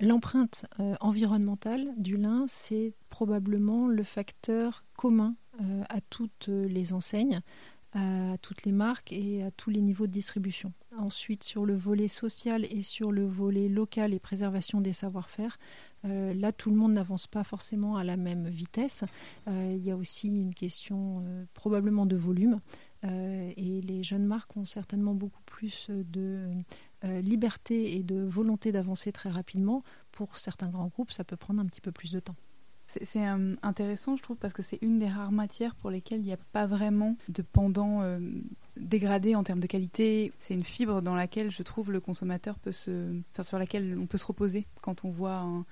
l'empreinte 0.00 0.66
euh, 0.80 0.94
environnementale 1.00 1.92
du 1.96 2.16
lin, 2.16 2.44
c'est 2.48 2.94
probablement 3.08 3.88
le 3.88 4.02
facteur 4.02 4.84
commun 4.96 5.34
à 5.88 6.00
toutes 6.00 6.46
les 6.46 6.92
enseignes, 6.92 7.40
à 7.92 8.36
toutes 8.40 8.62
les 8.62 8.70
marques 8.70 9.12
et 9.12 9.42
à 9.42 9.50
tous 9.50 9.70
les 9.70 9.80
niveaux 9.80 10.06
de 10.06 10.12
distribution. 10.12 10.72
Ensuite, 10.96 11.42
sur 11.42 11.66
le 11.66 11.74
volet 11.74 12.06
social 12.06 12.64
et 12.70 12.82
sur 12.82 13.10
le 13.10 13.26
volet 13.26 13.68
local 13.68 14.14
et 14.14 14.20
préservation 14.20 14.80
des 14.80 14.92
savoir-faire, 14.92 15.58
euh, 16.04 16.32
là, 16.34 16.52
tout 16.52 16.70
le 16.70 16.76
monde 16.76 16.92
n'avance 16.92 17.26
pas 17.26 17.44
forcément 17.44 17.96
à 17.96 18.04
la 18.04 18.16
même 18.16 18.46
vitesse. 18.48 19.04
Euh, 19.48 19.74
il 19.76 19.84
y 19.84 19.90
a 19.90 19.96
aussi 19.96 20.28
une 20.28 20.54
question 20.54 21.22
euh, 21.26 21.44
probablement 21.54 22.06
de 22.06 22.16
volume. 22.16 22.60
et 23.04 23.80
les 23.82 24.02
jeunes 24.02 24.26
marques 24.26 24.56
ont 24.56 24.64
certainement 24.64 25.14
beaucoup 25.14 25.42
plus 25.46 25.88
de 25.88 26.50
liberté 27.22 27.96
et 27.96 28.02
de 28.02 28.24
volonté 28.24 28.72
d'avancer 28.72 29.12
très 29.12 29.30
rapidement. 29.30 29.84
Pour 30.10 30.36
certains 30.36 30.68
grands 30.68 30.88
groupes, 30.88 31.12
ça 31.12 31.22
peut 31.22 31.36
prendre 31.36 31.60
un 31.60 31.66
petit 31.66 31.80
peu 31.80 31.92
plus 31.92 32.10
de 32.10 32.18
temps. 32.18 32.34
C'est 32.86 33.24
intéressant, 33.62 34.16
je 34.16 34.22
trouve, 34.22 34.38
parce 34.38 34.52
que 34.52 34.62
c'est 34.62 34.78
une 34.82 34.98
des 34.98 35.08
rares 35.08 35.30
matières 35.30 35.76
pour 35.76 35.90
lesquelles 35.90 36.20
il 36.20 36.26
n'y 36.26 36.32
a 36.32 36.44
pas 36.52 36.66
vraiment 36.66 37.16
de 37.28 37.42
pendant 37.42 38.02
dégradé 38.78 39.34
en 39.34 39.44
termes 39.44 39.60
de 39.60 39.66
qualité. 39.66 40.32
C'est 40.40 40.54
une 40.54 40.64
fibre 40.64 41.02
dans 41.02 41.14
laquelle 41.14 41.50
je 41.50 41.62
trouve 41.62 41.92
le 41.92 42.00
consommateur 42.00 42.58
peut 42.58 42.72
se, 42.72 43.20
enfin, 43.32 43.42
sur 43.42 43.58
laquelle 43.58 43.96
on 44.00 44.06
peut 44.06 44.18
se 44.18 44.26
reposer 44.26 44.66
quand 44.82 45.04
on 45.04 45.10
voit 45.10 45.36
un, 45.36 45.64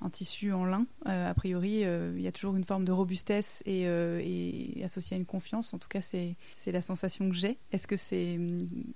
un 0.00 0.10
tissu 0.10 0.52
en 0.52 0.64
lin. 0.64 0.86
Euh, 1.06 1.30
a 1.30 1.34
priori, 1.34 1.84
euh, 1.84 2.12
il 2.16 2.22
y 2.22 2.26
a 2.26 2.32
toujours 2.32 2.56
une 2.56 2.64
forme 2.64 2.84
de 2.84 2.92
robustesse 2.92 3.62
et, 3.66 3.88
euh, 3.88 4.20
et 4.22 4.82
associée 4.84 5.16
à 5.16 5.18
une 5.18 5.26
confiance. 5.26 5.72
En 5.74 5.78
tout 5.78 5.88
cas, 5.88 6.00
c'est 6.00 6.36
la 6.66 6.82
sensation 6.82 7.28
que 7.28 7.34
j'ai. 7.34 7.58
Est-ce 7.72 7.86
que, 7.86 7.96
c'est, 7.96 8.38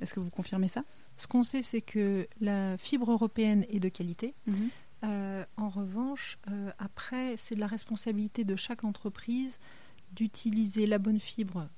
est-ce 0.00 0.14
que 0.14 0.20
vous 0.20 0.30
confirmez 0.30 0.68
ça? 0.68 0.84
Ce 1.16 1.26
qu'on 1.26 1.42
sait, 1.42 1.62
c'est 1.62 1.80
que 1.80 2.26
la 2.40 2.76
fibre 2.78 3.10
européenne 3.10 3.64
est 3.68 3.80
de 3.80 3.88
qualité. 3.88 4.34
Mhm. 4.46 4.70
en 5.56 5.68
revanche, 5.68 6.38
après, 6.78 7.36
c'est 7.36 7.54
de 7.54 7.60
la 7.60 7.66
responsabilité 7.66 8.44
de 8.44 8.56
chaque 8.56 8.84
entreprise 8.84 9.58
d'utiliser 10.12 10.86
la 10.86 10.98
bonne 10.98 11.20
fibre 11.20 11.68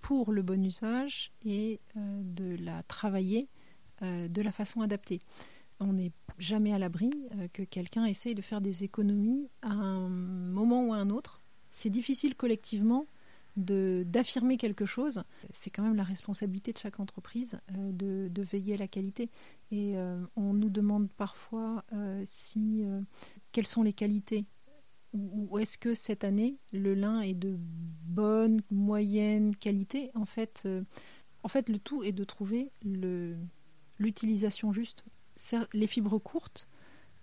pour 0.00 0.32
le 0.32 0.42
bon 0.42 0.64
usage 0.64 1.32
et 1.44 1.80
de 1.96 2.56
la 2.62 2.82
travailler 2.84 3.48
de 4.02 4.42
la 4.42 4.52
façon 4.52 4.80
adaptée 4.80 5.20
on 5.80 5.92
n'est 5.92 6.12
jamais 6.38 6.72
à 6.72 6.78
l'abri 6.78 7.10
euh, 7.34 7.48
que 7.52 7.62
quelqu'un 7.62 8.04
essaye 8.04 8.34
de 8.34 8.42
faire 8.42 8.60
des 8.60 8.84
économies 8.84 9.48
à 9.62 9.72
un 9.72 10.08
moment 10.08 10.86
ou 10.86 10.92
à 10.92 10.96
un 10.96 11.10
autre. 11.10 11.42
C'est 11.70 11.90
difficile 11.90 12.34
collectivement 12.34 13.06
d'affirmer 13.56 14.56
quelque 14.56 14.86
chose. 14.86 15.24
C'est 15.50 15.70
quand 15.70 15.82
même 15.82 15.96
la 15.96 16.04
responsabilité 16.04 16.72
de 16.72 16.78
chaque 16.78 17.00
entreprise 17.00 17.58
euh, 17.76 18.28
de, 18.30 18.42
veiller 18.42 18.74
à 18.74 18.78
la 18.78 18.86
qualité. 18.86 19.30
Et 19.72 19.96
euh, 19.96 20.22
on 20.36 20.54
nous 20.54 20.70
demande 20.70 21.08
parfois 21.10 21.84
si 22.24 22.84
quelles 23.50 23.66
sont 23.66 23.82
les 23.82 23.92
qualités 23.92 24.44
ou 25.12 25.58
est-ce 25.58 25.78
que 25.78 25.94
cette 25.94 26.24
année 26.24 26.58
le 26.72 26.94
lin 26.94 27.20
est 27.20 27.34
de 27.34 27.56
bonne, 27.58 28.60
moyenne 28.70 29.56
qualité? 29.56 30.10
En 30.14 30.26
fait, 30.26 30.68
En 31.42 31.48
fait, 31.48 31.68
le 31.68 31.78
tout 31.78 32.02
est 32.02 32.12
de 32.12 32.24
trouver 32.24 32.70
l'utilisation 33.98 34.72
juste. 34.72 35.04
Les 35.72 35.86
fibres 35.86 36.18
courtes 36.18 36.68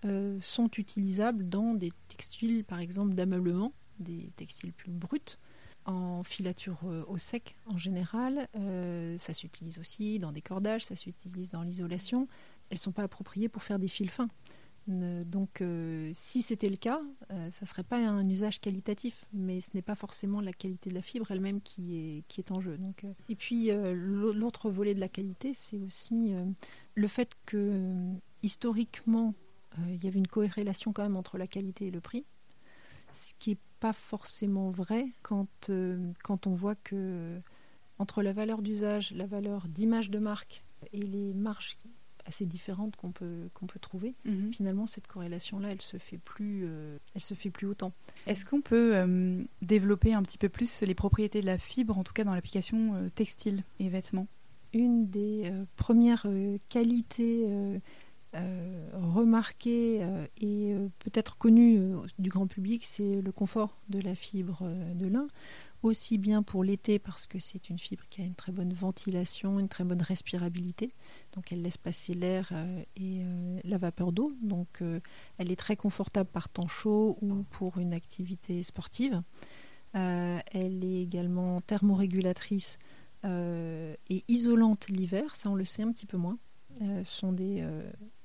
euh, 0.05 0.37
sont 0.39 0.69
utilisables 0.77 1.49
dans 1.49 1.73
des 1.73 1.91
textiles, 2.07 2.63
par 2.63 2.79
exemple, 2.79 3.13
d'ameublement, 3.15 3.73
des 3.99 4.31
textiles 4.35 4.71
plus 4.71 4.91
bruts, 4.91 5.37
en 5.85 6.23
filature 6.23 6.79
euh, 6.85 7.03
au 7.07 7.17
sec 7.17 7.57
en 7.67 7.77
général. 7.77 8.47
Euh, 8.55 9.17
ça 9.17 9.33
s'utilise 9.33 9.79
aussi 9.79 10.19
dans 10.19 10.31
des 10.31 10.41
cordages, 10.41 10.85
ça 10.85 10.95
s'utilise 10.95 11.51
dans 11.51 11.63
l'isolation. 11.63 12.27
Elles 12.69 12.75
ne 12.75 12.79
sont 12.79 12.91
pas 12.91 13.03
appropriées 13.03 13.49
pour 13.49 13.63
faire 13.63 13.79
des 13.79 13.87
fils 13.87 14.11
fins. 14.11 14.29
Donc, 14.87 15.63
si 16.13 16.41
c'était 16.43 16.69
le 16.69 16.75
cas, 16.75 17.01
ça 17.29 17.61
ne 17.61 17.65
serait 17.65 17.83
pas 17.83 17.97
un 17.97 18.27
usage 18.29 18.61
qualitatif, 18.61 19.25
mais 19.33 19.59
ce 19.59 19.69
n'est 19.73 19.81
pas 19.81 19.95
forcément 19.95 20.41
la 20.41 20.53
qualité 20.53 20.91
de 20.91 20.95
la 20.95 21.01
fibre 21.01 21.31
elle-même 21.31 21.59
qui 21.61 22.23
est, 22.37 22.51
en 22.51 22.61
jeu. 22.61 22.77
Donc, 22.77 23.03
et 23.27 23.35
puis, 23.35 23.71
l'autre 23.71 24.69
volet 24.69 24.93
de 24.93 24.99
la 24.99 25.09
qualité, 25.09 25.53
c'est 25.55 25.79
aussi 25.79 26.33
le 26.93 27.07
fait 27.07 27.31
que, 27.47 27.91
historiquement, 28.43 29.33
il 29.87 30.03
y 30.03 30.07
avait 30.07 30.19
une 30.19 30.27
corrélation 30.27 30.93
quand 30.93 31.03
même 31.03 31.17
entre 31.17 31.37
la 31.37 31.47
qualité 31.47 31.87
et 31.87 31.91
le 31.91 32.01
prix, 32.01 32.25
ce 33.15 33.33
qui 33.39 33.51
n'est 33.51 33.57
pas 33.79 33.93
forcément 33.93 34.69
vrai 34.69 35.07
quand, 35.23 35.71
quand 36.23 36.47
on 36.47 36.53
voit 36.53 36.75
que 36.75 37.41
entre 37.97 38.21
la 38.21 38.33
valeur 38.33 38.61
d'usage, 38.61 39.11
la 39.11 39.25
valeur 39.25 39.67
d'image 39.67 40.09
de 40.09 40.19
marque 40.19 40.63
et 40.91 41.01
les 41.01 41.33
marges 41.33 41.77
assez 42.25 42.45
différentes 42.45 42.95
qu'on 42.95 43.11
peut, 43.11 43.49
qu'on 43.53 43.67
peut 43.67 43.79
trouver, 43.79 44.15
mhm. 44.25 44.51
finalement 44.51 44.87
cette 44.87 45.07
corrélation-là, 45.07 45.69
elle 45.71 45.81
se 45.81 45.97
fait 45.97 46.17
plus, 46.17 46.67
elle 47.13 47.21
se 47.21 47.33
fait 47.33 47.51
plus 47.51 47.67
autant. 47.67 47.93
Est-ce 48.27 48.45
qu'on 48.45 48.61
peut 48.61 49.45
développer 49.61 50.13
un 50.13 50.23
petit 50.23 50.37
peu 50.37 50.49
plus 50.49 50.81
les 50.81 50.95
propriétés 50.95 51.41
de 51.41 51.45
la 51.45 51.57
fibre, 51.57 51.97
en 51.97 52.03
tout 52.03 52.13
cas 52.13 52.23
dans 52.23 52.33
l'application 52.33 53.09
textile 53.15 53.63
et 53.79 53.89
vêtements? 53.89 54.27
Une 54.73 55.07
des 55.09 55.51
premières 55.77 56.25
qualités 56.69 57.45
euh, 58.35 58.89
remarqué 58.93 59.99
euh, 60.01 60.25
et 60.41 60.73
euh, 60.73 60.89
peut-être 60.99 61.37
connu 61.37 61.79
du 62.19 62.29
grand 62.29 62.47
public, 62.47 62.83
c'est 62.83 63.21
le 63.21 63.31
confort 63.31 63.77
de 63.87 64.01
la 64.01 64.13
fibre 64.13 64.67
de 64.93 65.07
lin, 65.07 65.27
aussi 65.85 66.17
bien 66.17 66.43
pour 66.43 66.63
l'été 66.63 66.99
parce 66.99 67.27
que 67.27 67.39
c'est 67.39 67.69
une 67.69 67.79
fibre 67.79 68.03
qui 68.09 68.21
a 68.21 68.25
une 68.25 68.35
très 68.35 68.51
bonne 68.51 68.73
ventilation, 68.73 69.59
une 69.59 69.69
très 69.69 69.83
bonne 69.83 70.01
respirabilité, 70.01 70.93
donc 71.33 71.51
elle 71.51 71.61
laisse 71.61 71.77
passer 71.77 72.13
l'air 72.13 72.51
et 72.95 73.23
la 73.63 73.77
vapeur 73.77 74.11
d'eau, 74.11 74.31
donc 74.41 74.81
elle 75.37 75.51
est 75.51 75.55
très 75.55 75.75
confortable 75.75 76.29
par 76.29 76.49
temps 76.49 76.67
chaud 76.67 77.17
ou 77.21 77.43
pour 77.51 77.77
une 77.77 77.93
activité 77.93 78.63
sportive. 78.63 79.21
elle 79.93 80.83
est 80.83 81.01
également 81.01 81.61
thermorégulatrice 81.61 82.77
et 83.23 84.23
isolante 84.27 84.87
l'hiver, 84.89 85.35
ça 85.35 85.49
on 85.49 85.55
le 85.55 85.65
sait 85.65 85.83
un 85.83 85.91
petit 85.91 86.05
peu 86.05 86.17
moins. 86.17 86.37
sont 87.03 87.31
des 87.31 87.63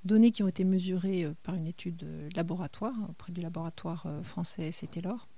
données 0.05 0.31
qui 0.31 0.43
ont 0.43 0.49
été 0.49 0.65
mesurées 0.65 1.25
euh, 1.25 1.35
par 1.43 1.55
une 1.55 1.67
étude 1.67 2.07
laboratoire 2.35 2.95
auprès 3.09 3.33
du 3.33 3.41
laboratoire 3.41 4.05
euh, 4.07 4.23
français 4.23 4.71
CT-LOR. 4.71 5.29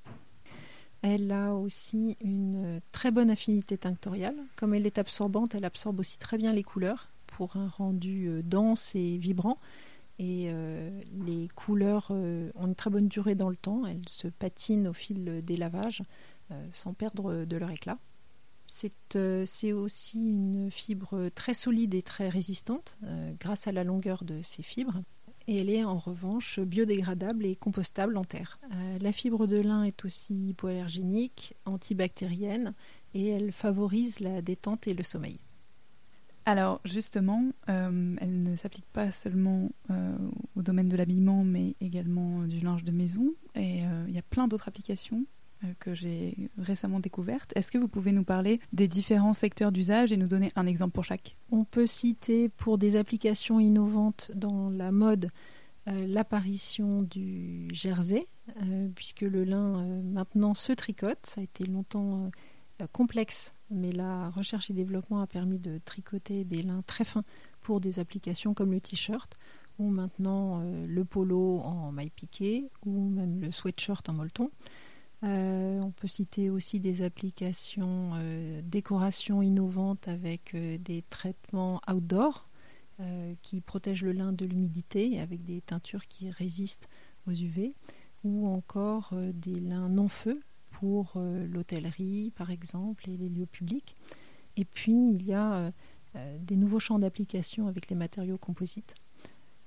Elle 1.03 1.33
a 1.33 1.55
aussi 1.55 2.17
une 2.21 2.81
très 2.93 3.11
bonne 3.11 3.31
affinité 3.31 3.77
tinctoriale. 3.77 4.37
Comme 4.57 4.75
elle 4.75 4.87
est 4.87 4.99
absorbante, 4.99 5.55
elle 5.55 5.65
absorbe 5.65 6.01
aussi 6.01 6.19
très 6.19 6.39
bien 6.39 6.53
les 6.53 6.63
couleurs 6.63 7.09
pour 7.27 7.57
un 7.57 7.69
rendu 7.69 8.29
euh, 8.29 8.43
dense 8.43 8.95
et 8.95 9.19
vibrant. 9.19 9.59
Et 10.19 10.53
les 11.27 11.49
couleurs 11.57 12.13
ont 12.13 12.67
une 12.67 12.75
très 12.77 12.91
bonne 12.91 13.09
durée 13.09 13.35
dans 13.35 13.49
le 13.49 13.57
temps. 13.57 13.87
Elles 13.87 14.09
se 14.09 14.29
patinent 14.29 14.87
au 14.87 14.93
fil 14.93 15.41
des 15.43 15.57
lavages 15.57 16.03
sans 16.71 16.93
perdre 16.93 17.45
de 17.45 17.57
leur 17.57 17.71
éclat. 17.71 17.99
Euh, 19.17 19.45
c'est 19.47 19.73
aussi 19.73 20.19
une 20.19 20.71
fibre 20.71 21.29
très 21.35 21.55
solide 21.55 21.95
et 21.95 22.03
très 22.03 22.29
résistante 22.29 22.97
euh, 23.05 23.33
grâce 23.39 23.67
à 23.67 23.73
la 23.73 23.85
longueur 23.85 24.25
de 24.25 24.41
ses 24.43 24.63
fibres. 24.63 25.03
Et 25.49 25.57
elle 25.57 25.71
est 25.71 25.85
en 25.85 25.99
revanche 25.99 26.61
biodégradable 26.61 27.47
et 27.47 27.57
compostable 27.57 28.17
en 28.17 28.25
terre. 28.25 28.59
Euh, 28.73 28.99
la 29.01 29.13
fibre 29.13 29.47
de 29.47 29.57
lin 29.57 29.83
est 29.85 30.05
aussi 30.05 30.51
hypoallergénique, 30.51 31.55
antibactérienne 31.65 32.75
et 33.15 33.29
elle 33.29 33.53
favorise 33.53 34.21
la 34.21 34.43
détente 34.43 34.87
et 34.87 34.95
le 34.95 35.03
sommeil. 35.03 35.39
Alors 36.45 36.81
justement, 36.85 37.53
elle 37.69 38.43
ne 38.43 38.57
s'applique 38.57 38.91
pas 38.93 39.13
seulement 39.13 39.71
au 40.57 40.63
domaine 40.63 40.89
de 40.89 40.97
l'habillement, 40.97 41.45
mais 41.45 41.77
également 41.81 42.43
du 42.43 42.59
linge 42.59 42.83
de 42.83 42.91
maison. 42.91 43.33
Et 43.55 43.83
il 44.09 44.13
y 44.13 44.19
a 44.19 44.23
plein 44.23 44.49
d'autres 44.49 44.67
applications 44.67 45.25
euh, 45.25 45.42
que 45.79 45.95
j'ai 45.95 46.51
récemment 46.59 47.01
découverte. 47.01 47.53
Est-ce 47.57 47.71
que 47.71 47.79
vous 47.79 47.89
pouvez 47.89 48.13
nous 48.13 48.25
parler 48.25 48.61
des 48.73 48.89
différents 48.89 49.33
secteurs 49.33 49.73
d'usage 49.73 50.13
et 50.13 50.17
nous 50.17 50.27
donner 50.27 50.53
un 50.57 50.67
exemple 50.67 50.93
pour 50.93 51.05
chaque? 51.05 51.33
On 51.51 51.65
peut 51.65 51.87
citer 51.87 52.49
pour 52.49 52.79
des 52.79 52.97
applications 52.97 53.61
innovantes 53.61 54.31
dans 54.35 54.71
la 54.71 54.93
mode 54.93 55.29
euh, 55.89 56.07
l'apparition 56.07 57.03
du 57.03 57.69
jersey, 57.73 58.27
euh, 58.63 58.89
puisque 58.95 59.23
le 59.23 59.45
lin 59.45 59.85
maintenant 60.03 60.55
se 60.55 60.73
tricote. 60.73 61.19
Ça 61.25 61.41
a 61.41 61.45
été 61.45 61.67
longtemps 61.67 62.31
complexe, 62.91 63.55
mais 63.71 63.93
la 63.93 64.31
recherche 64.31 64.71
et 64.71 64.73
développement 64.73 65.21
a 65.21 65.27
permis 65.27 65.59
de 65.59 65.81
tricoter 65.85 66.45
des 66.45 66.63
lins 66.63 66.83
très 66.87 67.05
fins 67.05 67.25
pour 67.61 67.81
des 67.81 67.99
applications 67.99 68.55
comme 68.55 68.73
le 68.73 68.81
t-shirt 68.81 69.37
ou 69.79 69.89
maintenant 69.89 70.63
le 70.63 71.05
polo 71.05 71.61
en 71.61 71.93
maille 71.93 72.11
piquée 72.11 72.71
ou 72.85 73.09
même 73.11 73.41
le 73.41 73.53
sweatshirt 73.53 74.09
en 74.09 74.15
molleton. 74.15 74.51
Euh, 75.25 75.81
on 75.81 75.93
peut 75.93 76.09
citer 76.09 76.51
aussi 76.51 76.81
des 76.81 77.03
applications 77.03 78.13
euh, 78.15 78.61
décoration 78.65 79.41
innovantes 79.41 80.09
avec 80.09 80.55
euh, 80.55 80.79
des 80.79 81.03
traitements 81.03 81.81
outdoor 81.91 82.49
qui 83.41 83.61
protègent 83.61 84.05
le 84.05 84.13
lin 84.13 84.33
de 84.33 84.45
l'humidité 84.45 85.19
avec 85.19 85.45
des 85.45 85.61
teintures 85.61 86.07
qui 86.07 86.31
résistent 86.31 86.89
aux 87.27 87.33
UV 87.33 87.75
ou 88.23 88.47
encore 88.47 89.13
des 89.35 89.59
lins 89.59 89.89
non-feu 89.89 90.41
pour 90.71 91.15
l'hôtellerie 91.17 92.31
par 92.37 92.53
exemple 92.53 93.11
et 93.11 93.17
les 93.17 93.29
lieux 93.29 93.47
publics. 93.47 93.97
Et 94.57 94.65
puis 94.65 94.93
il 94.93 95.27
y 95.27 95.33
a 95.33 95.73
des 96.15 96.55
nouveaux 96.55 96.79
champs 96.79 97.01
d'application 97.01 97.67
avec 97.67 97.89
les 97.89 97.97
matériaux 97.97 98.39
composites 98.39 98.95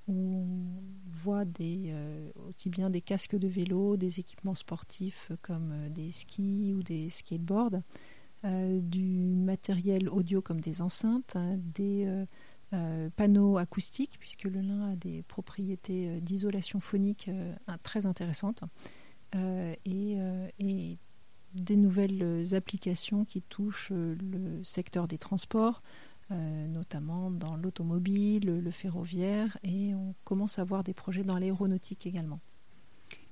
on 0.08 0.46
voit 1.16 1.44
euh, 1.60 2.30
aussi 2.48 2.70
bien 2.70 2.90
des 2.90 3.00
casques 3.00 3.36
de 3.36 3.48
vélo, 3.48 3.96
des 3.96 4.20
équipements 4.20 4.54
sportifs 4.54 5.32
comme 5.42 5.72
euh, 5.72 5.88
des 5.88 6.12
skis 6.12 6.72
ou 6.74 6.82
des 6.82 7.10
skateboards, 7.10 7.80
euh, 8.44 8.80
du 8.80 9.34
matériel 9.34 10.08
audio 10.08 10.40
comme 10.40 10.60
des 10.60 10.82
enceintes, 10.82 11.34
hein, 11.36 11.58
des 11.74 12.06
panneaux 13.16 13.56
acoustiques, 13.56 14.18
puisque 14.18 14.44
le 14.44 14.60
lin 14.60 14.92
a 14.92 14.96
des 14.96 15.22
propriétés 15.22 16.20
d'isolation 16.20 16.78
phonique 16.78 17.30
très 17.82 18.04
intéressantes, 18.04 18.64
et, 19.34 20.98
des 21.54 21.76
nouvelles 21.76 22.54
applications 22.54 23.24
qui 23.24 23.40
touchent 23.40 23.92
le 23.92 24.62
secteur 24.62 25.08
des 25.08 25.16
transports, 25.16 25.80
euh, 26.32 26.66
notamment 26.66 27.30
dans 27.30 27.54
l'automobile, 27.54 28.46
le, 28.46 28.70
ferroviaire, 28.72 29.58
et 29.62 29.94
on 29.94 30.12
commence 30.24 30.58
à 30.58 30.64
voir 30.64 30.82
des 30.82 30.92
projets 30.92 31.22
dans 31.22 31.38
l'aéronautique 31.38 32.04
également. 32.04 32.40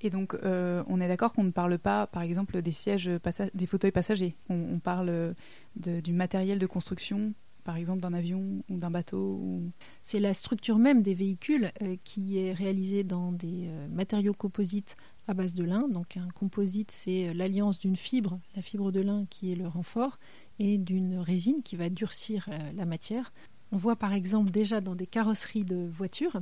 Et 0.01 0.11
donc, 0.11 0.35
euh, 0.35 0.85
on 0.87 1.01
est 1.01 1.09
d'accord 1.09 1.33
qu'on 1.33 1.43
ne 1.43 1.51
parle 1.51 1.77
pas, 1.79 2.07
par 2.07 2.23
exemple, 2.23 2.63
des 2.63 2.71
sièges, 2.71 3.11
des 3.55 3.67
fauteuils 3.67 3.91
passagers. 3.91 4.37
On, 4.49 4.79
parle 4.79 5.35
du 5.75 6.13
matériel 6.13 6.61
de 6.61 6.67
construction, 6.67 7.35
par 7.65 7.77
exemple, 7.77 8.01
d'un 8.01 8.15
avion 8.15 8.63
ou 8.71 8.79
d'un 8.79 8.93
bateau. 8.93 9.61
C'est 10.05 10.21
la 10.21 10.33
structure 10.33 10.79
même 10.79 11.03
des 11.03 11.15
véhicules 11.15 11.73
euh, 11.83 11.97
qui 12.05 12.39
est 12.39 12.53
réalisée 12.53 13.03
dans 13.03 13.33
des 13.33 13.69
matériaux 13.91 14.35
composites 14.35 14.95
à 15.27 15.35
base 15.35 15.55
de 15.55 15.65
lin. 15.65 15.89
Donc, 15.89 16.17
un 16.17 16.29
composite, 16.29 16.93
c'est 16.93 17.35
l'alliance 17.35 17.81
d'une 17.81 17.97
fibre, 17.97 18.39
la 18.55 18.63
fibre 18.63 18.93
de 18.93 19.01
lin 19.01 19.27
qui 19.31 19.51
est 19.51 19.57
le 19.57 19.67
renfort, 19.67 20.21
et 20.59 20.79
d'une 20.79 21.19
résine 21.19 21.63
qui 21.63 21.77
va 21.77 21.89
durcir 21.91 22.49
euh, 22.49 22.73
la 22.75 22.85
matière. 22.85 23.33
On 23.73 23.77
voit 23.77 23.97
par 23.97 24.13
exemple 24.13 24.51
déjà 24.51 24.81
dans 24.81 24.95
des 24.95 25.07
carrosseries 25.07 25.65
de 25.65 25.87
voitures 25.87 26.41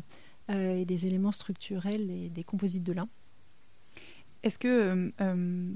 euh, 0.50 0.76
et 0.76 0.84
des 0.84 1.06
éléments 1.06 1.32
structurels 1.32 2.10
et 2.10 2.28
des 2.28 2.44
composites 2.44 2.82
de 2.82 2.92
lin. 2.92 3.08
Est-ce 4.42 4.58
que 4.58 5.12
euh, 5.20 5.72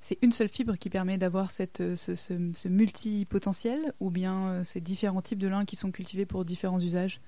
c'est 0.00 0.18
une 0.22 0.32
seule 0.32 0.48
fibre 0.48 0.76
qui 0.76 0.90
permet 0.90 1.16
d'avoir 1.16 1.50
ce, 1.52 1.64
ce, 1.94 2.14
ce 2.14 2.68
multipotentiel 2.68 3.94
ou 4.00 4.10
bien 4.10 4.64
c'est 4.64 4.80
différents 4.80 5.22
types 5.22 5.38
de 5.38 5.46
lin 5.46 5.64
qui 5.64 5.76
sont 5.76 5.92
cultivés 5.92 6.26
pour 6.26 6.44
différents 6.44 6.80
usages? 6.80 7.20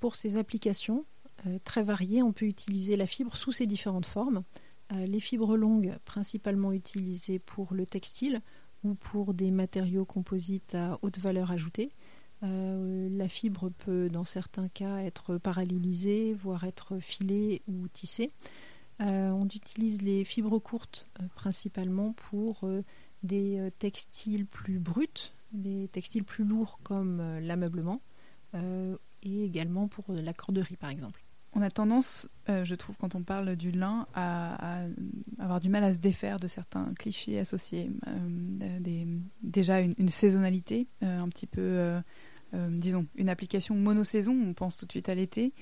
Pour 0.00 0.16
ces 0.16 0.38
applications 0.38 1.04
très 1.64 1.82
variées, 1.82 2.22
on 2.22 2.32
peut 2.32 2.46
utiliser 2.46 2.96
la 2.96 3.04
fibre 3.04 3.36
sous 3.36 3.52
ses 3.52 3.66
différentes 3.66 4.06
formes. 4.06 4.44
les 4.94 5.20
fibres 5.20 5.58
longues, 5.58 5.94
principalement 6.06 6.72
utilisées 6.72 7.38
pour 7.38 7.74
le 7.74 7.84
textile, 7.84 8.40
ou 8.84 8.94
pour 8.94 9.32
des 9.32 9.50
matériaux 9.50 10.04
composites 10.04 10.74
à 10.74 10.98
haute 11.02 11.18
valeur 11.18 11.50
ajoutée. 11.50 11.90
Euh, 12.42 13.08
la 13.10 13.28
fibre 13.28 13.70
peut, 13.70 14.08
dans 14.08 14.24
certains 14.24 14.68
cas, 14.68 14.98
être 14.98 15.38
parallélisée, 15.38 16.34
voire 16.34 16.64
être 16.64 16.98
filée 16.98 17.62
ou 17.68 17.88
tissée. 17.88 18.32
Euh, 19.00 19.30
on 19.30 19.46
utilise 19.46 20.02
les 20.02 20.24
fibres 20.24 20.58
courtes 20.58 21.06
euh, 21.20 21.24
principalement 21.34 22.12
pour 22.12 22.68
des 23.22 23.70
textiles 23.78 24.46
plus 24.46 24.78
bruts, 24.78 25.32
des 25.52 25.88
textiles 25.88 26.24
plus 26.24 26.44
lourds 26.44 26.78
comme 26.82 27.38
l'ameublement 27.40 28.02
et 29.22 29.44
également 29.44 29.88
pour 29.88 30.04
la 30.08 30.34
corderie 30.34 30.76
par 30.76 30.90
exemple. 30.90 31.24
On 31.54 31.62
a 31.62 31.70
tendance, 31.70 32.28
je 32.48 32.74
trouve, 32.74 32.96
quand 32.96 33.14
on 33.14 33.22
parle 33.22 33.54
du 33.54 33.70
lin, 33.70 34.06
à, 34.14 34.82
avoir 35.38 35.60
du 35.60 35.68
mal 35.68 35.84
à 35.84 35.92
se 35.92 35.98
défaire 35.98 36.38
de 36.38 36.48
certains 36.48 36.92
clichés 36.98 37.38
associés. 37.38 37.90
déjà 39.42 39.80
une, 39.80 40.08
saisonnalité, 40.08 40.88
un 41.00 41.28
petit 41.28 41.46
peu, 41.46 42.00
disons, 42.52 43.06
une 43.14 43.28
application 43.28 43.76
monosaison, 43.76 44.36
on 44.48 44.52
pense 44.52 44.76
tout 44.76 44.86
de 44.86 44.90
suite 44.90 45.08
à 45.08 45.14
l'été. 45.14 45.52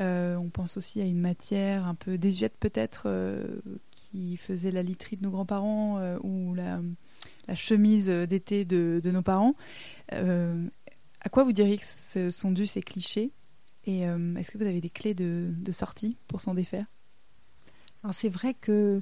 Euh, 0.00 0.36
on 0.36 0.48
pense 0.48 0.76
aussi 0.76 1.00
à 1.00 1.04
une 1.04 1.20
matière 1.20 1.86
un 1.86 1.94
peu 1.94 2.16
désuète 2.16 2.56
peut-être 2.58 3.04
euh, 3.06 3.60
qui 3.90 4.38
faisait 4.38 4.70
la 4.70 4.82
literie 4.82 5.16
de 5.16 5.22
nos 5.22 5.30
grands-parents 5.30 5.98
euh, 5.98 6.18
ou 6.22 6.54
la, 6.54 6.80
chemise 7.54 8.06
d'été 8.06 8.64
de, 8.64 9.00
nos 9.04 9.22
parents. 9.22 9.54
à 10.10 11.28
quoi 11.30 11.44
vous 11.44 11.52
diriez 11.52 11.76
que 11.76 11.84
ce 11.84 12.30
sont 12.30 12.50
dus 12.50 12.66
ces 12.66 12.80
clichés? 12.80 13.30
Et 13.84 14.02
est-ce 14.02 14.50
que 14.52 14.58
vous 14.58 14.64
avez 14.64 14.80
des 14.80 14.90
clés 14.90 15.14
de, 15.14 15.52
sortie 15.72 16.16
pour 16.28 16.40
s'en 16.40 16.54
défaire? 16.54 16.86
C'est 18.12 18.28
vrai 18.28 18.54
que 18.54 19.00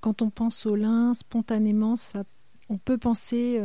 quand 0.00 0.22
on 0.22 0.30
pense 0.30 0.64
au 0.64 0.74
lin, 0.74 1.12
spontanément, 1.12 1.96
ça, 1.96 2.24
on 2.70 2.78
peut 2.78 2.96
penser 2.96 3.60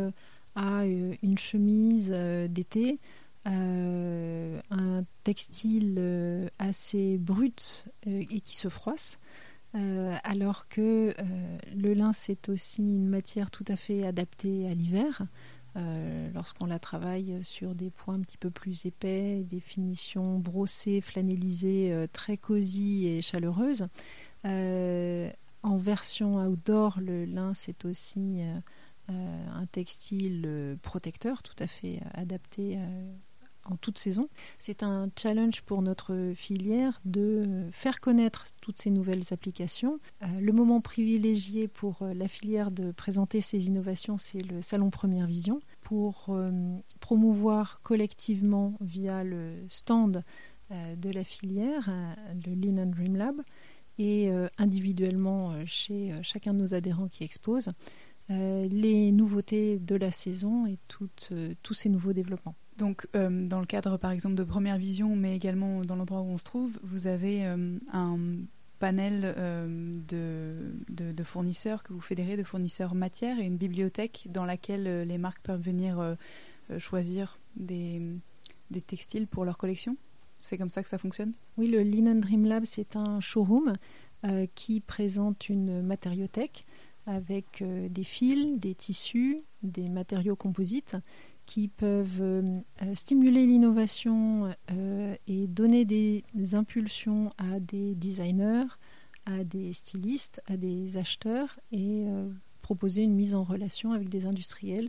à 0.56 0.86
une 0.86 1.38
chemise 1.38 2.12
d'été 2.12 3.00
euh, 3.48 4.62
un 4.70 5.04
textile 5.24 5.96
euh, 5.98 6.48
assez 6.60 7.18
brut 7.18 7.86
euh, 8.06 8.24
et 8.30 8.40
qui 8.40 8.56
se 8.56 8.70
froisse. 8.70 9.18
alors 9.74 10.68
que 10.68 11.16
le 11.74 11.94
lin, 11.94 12.12
c'est 12.14 12.50
aussi 12.50 12.82
une 12.82 13.08
matière 13.08 13.50
tout 13.50 13.64
à 13.68 13.78
fait 13.78 14.06
adaptée 14.06 14.68
à 14.68 14.74
l'hiver. 14.74 15.24
Lorsqu'on 15.76 16.66
la 16.66 16.80
travaille 16.80 17.44
sur 17.44 17.76
des 17.76 17.90
points 17.90 18.16
un 18.16 18.22
petit 18.22 18.38
peu 18.38 18.50
plus 18.50 18.86
épais, 18.86 19.44
des 19.50 19.60
finitions 19.60 20.40
brossées, 20.40 21.02
flanellisées, 21.02 22.08
très 22.12 22.38
cosy 22.38 23.08
et 23.08 23.22
chaleureuses. 23.22 23.88
en 24.44 25.78
version 25.78 26.38
outdoor, 26.38 27.00
le 27.00 27.26
lin, 27.26 27.54
c'est 27.54 27.86
aussi 27.86 28.42
un 29.08 29.66
textile 29.72 30.78
protecteur 30.82 31.44
tout 31.44 31.56
à 31.60 31.68
fait 31.68 32.02
adapté 32.14 32.78
en 33.70 33.76
toute 33.76 33.98
saison. 33.98 34.28
C'est 34.60 34.84
un 34.84 35.10
challenge 35.18 35.62
pour 35.62 35.82
notre 35.82 36.34
filière 36.36 37.02
de 37.06 37.68
faire 37.72 38.00
connaître 38.00 38.46
toutes 38.62 38.78
ces 38.78 38.90
nouvelles 38.90 39.24
applications. 39.32 40.00
Euh, 40.24 40.28
le 40.40 40.52
moment 40.52 40.82
privilégié 40.82 41.68
pour 41.68 42.02
euh, 42.02 42.14
la 42.14 42.28
filière 42.28 42.72
de 42.72 42.92
présenter 42.92 43.42
ces 43.42 43.68
innovations, 43.68 44.18
c'est 44.18 44.42
le 44.42 44.62
salon 44.62 44.90
Première 44.90 45.28
Vision 45.28 45.60
pour 45.82 46.28
euh, 46.30 46.52
promouvoir 47.00 47.82
collectivement 47.84 48.74
via 48.82 49.24
le 49.24 49.56
stand 49.70 50.24
de 50.96 51.10
la 51.10 51.26
filière, 51.26 51.90
le 52.46 52.56
Lean 52.56 52.82
and 52.82 52.92
Dream 52.92 53.18
Lab, 53.18 53.42
et 54.00 54.32
individuellement 54.58 55.54
chez 55.66 56.16
chacun 56.22 56.54
de 56.54 56.60
nos 56.60 56.74
adhérents 56.74 57.10
qui 57.10 57.26
exposent 57.26 57.74
les 58.30 59.12
nouveautés 59.12 59.80
de 59.80 59.96
la 59.98 60.12
saison 60.12 60.66
et 60.68 60.78
tous 60.88 61.74
ces 61.74 61.90
nouveaux 61.90 62.14
développements. 62.14 62.56
Donc, 62.82 63.06
euh, 63.16 63.46
dans 63.46 63.60
le 63.60 63.68
cadre, 63.68 63.98
par 63.98 64.10
exemple, 64.10 64.34
de 64.34 64.44
Première 64.44 64.80
Vision, 64.80 65.16
mais 65.16 65.36
également 65.36 65.86
dans 65.86 65.96
l'endroit 65.96 66.22
où 66.22 66.32
on 66.32 66.40
se 66.40 66.44
trouve, 66.44 66.80
vous 66.82 67.06
avez 67.06 67.46
euh, 67.46 67.78
un 67.94 68.18
panel 68.80 69.36
euh, 69.38 70.00
de, 70.08 71.24
fournisseurs 71.24 71.84
que 71.84 71.94
vous 71.94 72.02
fédérez, 72.02 72.38
de 72.38 72.44
fournisseurs 72.44 72.96
matières, 72.96 73.40
et 73.40 73.44
une 73.44 73.58
bibliothèque 73.58 74.26
dans 74.32 74.46
laquelle 74.46 75.04
les 75.04 75.20
marques 75.20 75.44
peuvent 75.44 75.62
venir 75.62 76.18
choisir 76.80 77.38
des, 77.56 78.02
des 78.72 78.82
textiles 78.82 79.28
pour 79.28 79.46
leur 79.46 79.60
collection. 79.60 79.96
C'est 80.40 80.58
comme 80.58 80.70
ça 80.70 80.82
que 80.82 80.90
ça 80.90 80.98
fonctionne? 80.98 81.34
Oui, 81.58 81.68
le 81.68 81.82
Linen 81.82 82.20
Dream 82.20 82.46
Lab, 82.48 82.66
c'est 82.66 82.96
un 82.96 83.20
showroom 83.20 83.74
qui 84.56 84.80
présente 84.80 85.50
une 85.50 85.84
matériothèque 85.84 86.66
avec 87.06 87.64
des 87.64 88.04
fils, 88.04 88.60
des 88.60 88.74
tissus, 88.74 89.40
des 89.62 89.88
matériaux 89.88 90.36
composites 90.36 90.96
qui 91.52 91.68
peuvent 91.68 92.22
euh, 92.22 92.62
stimuler 92.94 93.46
l'innovation 93.46 94.56
euh, 94.72 95.16
et 95.28 95.48
donner 95.48 95.84
des, 95.84 96.24
impulsions 96.54 97.34
à 97.38 97.60
des 97.60 97.94
designers, 97.94 98.78
à 99.26 99.44
des 99.44 99.74
stylistes, 99.74 100.42
à 100.48 100.56
des 100.56 100.96
acheteurs 100.96 101.60
et 101.74 102.06
euh, 102.08 102.30
proposer 102.62 103.04
une 103.04 103.16
mise 103.16 103.36
en 103.36 103.44
relation 103.44 103.92
avec 103.92 104.08
des 104.08 104.28
industriels 104.28 104.88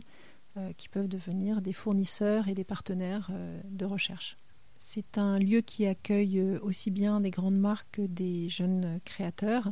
qui 0.77 0.87
peuvent 0.87 1.07
devenir 1.07 1.61
des 1.63 1.73
fournisseurs 1.73 2.47
et 2.47 2.53
des 2.53 2.63
partenaires 2.63 3.31
de 3.71 3.85
recherche. 3.85 4.37
C'est 4.77 5.17
un 5.17 5.39
lieu 5.39 5.61
qui 5.61 5.87
accueille 5.87 6.39
aussi 6.61 6.91
bien 6.91 7.21
des 7.21 7.31
grandes 7.31 7.57
marques 7.57 7.87
que 7.93 8.03
des 8.03 8.49
jeunes 8.49 8.99
créateurs, 9.03 9.71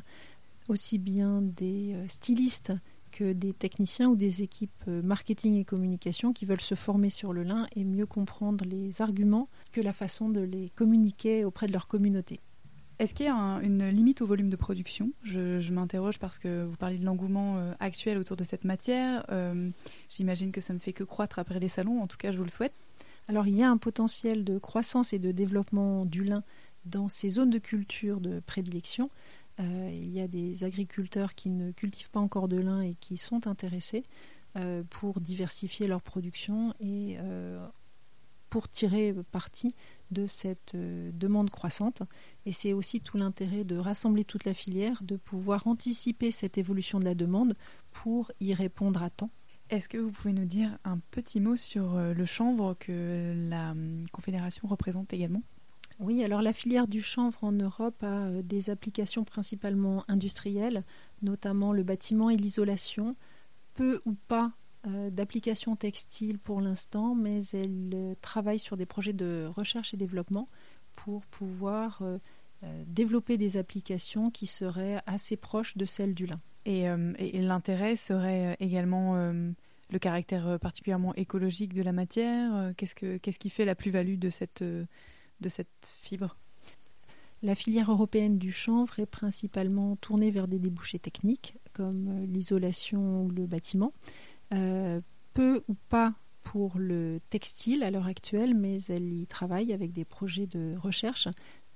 aussi 0.70 0.98
bien 0.98 1.44
des 1.44 1.96
stylistes 2.08 2.74
que 3.12 3.34
des 3.34 3.54
techniciens 3.54 4.10
ou 4.10 4.16
des 4.16 4.42
équipes 4.42 4.72
euh, 4.88 5.02
marketing 5.02 5.58
et 5.58 5.66
communication 5.66 6.34
qui 6.34 6.46
veulent 6.46 6.62
se 6.62 6.76
former 6.76 7.10
sur 7.10 7.34
le 7.34 7.44
lin 7.44 7.68
et 7.76 7.84
mieux 7.84 8.06
comprendre 8.06 8.66
les 8.66 9.02
arguments 9.02 9.50
que 9.72 9.82
la 9.82 9.94
façon 9.94 10.30
de 10.30 10.42
les 10.42 10.70
communiquer 10.70 11.46
auprès 11.46 11.68
de 11.68 11.74
leur 11.74 11.88
communauté. 11.88 12.40
Est-ce 13.02 13.16
qu'il 13.16 13.26
y 13.26 13.30
a 13.30 13.60
une 13.64 13.90
limite 13.90 14.22
au 14.22 14.28
volume 14.28 14.50
de 14.50 14.56
production? 14.56 15.12
Je, 15.24 15.72
m'interroge 15.72 16.20
parce 16.20 16.38
que 16.38 16.66
vous 16.66 16.76
parlez 16.76 16.98
de 16.98 17.06
l'engouement 17.06 17.58
euh, 17.58 17.74
actuel 17.80 18.20
autour 18.20 18.38
de 18.38 18.44
cette 18.44 18.64
matière. 18.64 19.26
Euh, 19.32 19.72
j'imagine 20.10 20.52
que 20.52 20.62
ça 20.62 20.74
ne 20.74 20.78
fait 20.78 20.94
que 20.94 21.04
croître 21.04 21.40
après 21.40 21.60
les 21.60 21.68
salons, 21.68 22.00
en 22.02 22.06
tout 22.08 22.18
cas 22.18 22.32
je 22.32 22.38
vous 22.38 22.44
le 22.44 22.52
souhaite. 22.52 22.74
Alors 23.28 23.48
il 23.48 23.58
y 23.58 23.64
a 23.64 23.70
un 23.70 23.78
potentiel 23.78 24.44
de 24.44 24.60
croissance 24.60 25.14
et 25.14 25.20
de 25.20 25.32
développement 25.32 26.06
du 26.06 26.24
lin 26.24 26.44
dans 26.86 27.10
ces 27.10 27.28
zones 27.28 27.50
de 27.50 27.58
culture 27.58 28.20
de 28.22 28.40
prédilection. 28.40 29.10
Euh, 29.62 29.90
il 29.94 30.10
y 30.10 30.20
a 30.20 30.28
des 30.28 30.64
agriculteurs 30.64 31.36
qui 31.36 31.50
ne 31.50 31.72
cultivent 31.72 32.10
pas 32.10 32.20
encore 32.20 32.48
de 32.48 32.58
lin 32.58 32.82
et 32.82 32.96
qui 32.96 33.18
sont 33.18 33.48
intéressés 33.48 34.04
euh, 34.58 34.84
pour 34.90 35.22
diversifier 35.22 35.88
leur 35.88 36.02
production 36.02 36.74
et 36.80 37.18
euh, 37.20 37.66
pour 38.50 38.68
tirer 38.68 39.16
parti 39.32 39.76
de 40.10 40.28
cette 40.28 40.76
demande 40.76 41.50
croissante. 41.50 42.04
Et 42.46 42.52
c'est 42.52 42.74
aussi 42.74 43.00
tout 43.00 43.18
l'intérêt 43.18 43.64
de 43.64 43.78
rassembler 43.78 44.26
toute 44.26 44.44
la 44.44 44.54
filière, 44.54 45.02
de 45.04 45.16
pouvoir 45.16 45.68
anticiper 45.68 46.32
cette 46.32 46.58
évolution 46.58 47.00
de 47.00 47.06
la 47.06 47.16
demande 47.16 47.56
pour 47.92 48.32
y 48.42 48.54
répondre 48.54 49.04
à 49.04 49.10
temps. 49.10 49.30
Est-ce 49.70 49.88
que 49.88 49.98
vous 49.98 50.12
pouvez 50.12 50.34
nous 50.34 50.46
dire 50.46 50.78
un 50.84 50.98
petit 51.12 51.40
mot 51.40 51.56
sur 51.56 51.96
le 51.98 52.26
chanvre 52.26 52.76
que 52.78 53.34
la 53.50 53.72
hum, 53.72 54.06
Confédération 54.12 54.68
représente 54.68 55.14
également? 55.14 55.44
Oui, 56.02 56.24
alors 56.24 56.42
la 56.42 56.52
filière 56.52 56.88
du 56.88 57.02
chanvre 57.02 57.44
en 57.44 57.52
Europe 57.52 58.02
a 58.02 58.26
euh, 58.26 58.42
des 58.42 58.72
applications 58.72 59.24
principalement 59.24 60.04
industrielles, 60.08 60.84
notamment 61.22 61.74
le 61.74 61.84
bâtiment 61.84 62.32
et 62.32 62.38
l'isolation, 62.38 63.16
peu 63.76 64.02
ou 64.06 64.16
pas 64.28 64.52
euh, 64.88 65.12
d'applications 65.12 65.76
textiles 65.76 66.40
pour 66.40 66.60
l'instant, 66.60 67.14
mais 67.14 67.46
elle 67.54 67.92
euh, 67.94 68.16
travaille 68.20 68.58
sur 68.58 68.78
des 68.78 68.88
projets 68.88 69.14
de 69.14 69.48
recherche 69.56 69.94
et 69.94 69.98
développement 69.98 70.50
pour 70.96 71.26
pouvoir 71.28 72.04
développer 72.86 73.38
des 73.38 73.58
applications 73.58 74.30
qui 74.30 74.46
seraient 74.46 75.02
assez 75.08 75.38
proches 75.38 75.78
de 75.78 75.86
celles 75.86 76.14
du 76.14 76.28
lin. 76.28 76.40
Et, 76.66 76.86
l'intérêt 77.42 77.96
serait 77.96 78.58
également 78.60 79.16
le 79.16 80.00
caractère 80.00 80.60
particulièrement 80.60 81.16
écologique 81.16 81.74
de 81.74 81.82
la 81.82 81.94
matière. 81.94 82.74
Qu'est-ce 82.76 83.40
qui 83.40 83.50
fait 83.50 83.66
la 83.66 83.74
plus-value 83.74 84.20
de 84.20 84.30
cette 84.30 84.64
de 85.42 85.50
cette 85.50 85.92
fibre 86.02 86.38
La 87.42 87.56
filière 87.56 87.92
européenne 87.92 88.38
du 88.38 88.52
chanvre 88.52 89.00
est 89.00 89.06
principalement 89.06 89.96
tournée 89.98 90.32
vers 90.32 90.48
des 90.48 90.60
débouchés 90.60 91.00
techniques 91.00 91.58
comme 91.74 92.08
euh, 92.08 92.26
l'isolation 92.26 93.24
ou 93.24 93.30
le 93.30 93.48
bâtiment. 93.48 93.94
Euh, 94.54 95.02
peu 95.34 95.64
ou 95.68 95.76
pas 95.90 96.14
pour 96.44 96.78
le 96.78 97.20
textile 97.30 97.84
à 97.84 97.92
l'heure 97.92 98.08
actuelle, 98.08 98.56
mais 98.56 98.82
elle 98.84 99.14
y 99.14 99.28
travaille 99.28 99.74
avec 99.74 99.94
des 99.94 100.06
projets 100.06 100.48
de 100.48 100.76
recherche 100.78 101.28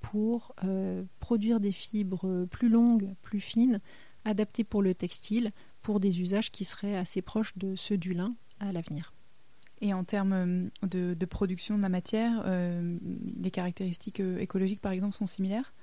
pour 0.01 0.53
euh, 0.63 1.03
produire 1.19 1.59
des 1.59 1.71
fibres 1.71 2.45
plus 2.45 2.69
longues, 2.69 3.13
plus 3.21 3.39
fines, 3.39 3.79
adaptées 4.25 4.63
pour 4.63 4.81
le 4.81 4.93
textile, 4.93 5.51
pour 5.81 5.99
des 5.99 6.21
usages 6.21 6.51
qui 6.51 6.65
seraient 6.65 6.97
assez 6.97 7.21
proches 7.21 7.57
de 7.57 7.75
ceux 7.75 7.97
du 7.97 8.13
lin 8.13 8.35
à 8.59 8.71
l'avenir. 8.71 9.14
Et 9.81 9.93
en 9.93 10.03
termes 10.03 10.69
euh, 10.83 11.15
de, 11.15 11.25
production 11.25 11.77
de 11.77 11.81
la 11.81 11.89
matière, 11.89 12.43
euh, 12.45 12.97
les 13.41 13.51
caractéristiques 13.51 14.19
euh, 14.19 14.39
écologiques, 14.39 14.81
par 14.81 14.91
exemple, 14.91 15.15
sont 15.15 15.27
similaires? 15.27 15.73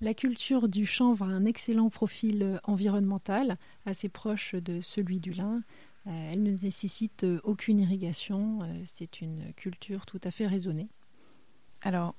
La 0.00 0.14
culture 0.14 0.68
du 0.68 0.86
chanvre 0.86 1.24
a 1.24 1.28
un 1.28 1.44
excellent 1.44 1.90
profil 1.90 2.60
environnemental, 2.64 3.56
assez 3.84 4.08
proche 4.08 4.54
de 4.54 4.80
celui 4.80 5.18
du 5.18 5.32
lin. 5.32 5.62
Elle 6.06 6.44
ne 6.44 6.52
nécessite 6.52 7.26
aucune 7.42 7.80
irrigation. 7.80 8.60
C'est 8.84 9.20
une 9.20 9.52
culture 9.54 10.06
tout 10.06 10.20
à 10.22 10.30
fait 10.30 10.46
raisonnée. 10.46 10.88
Alors, 11.82 12.14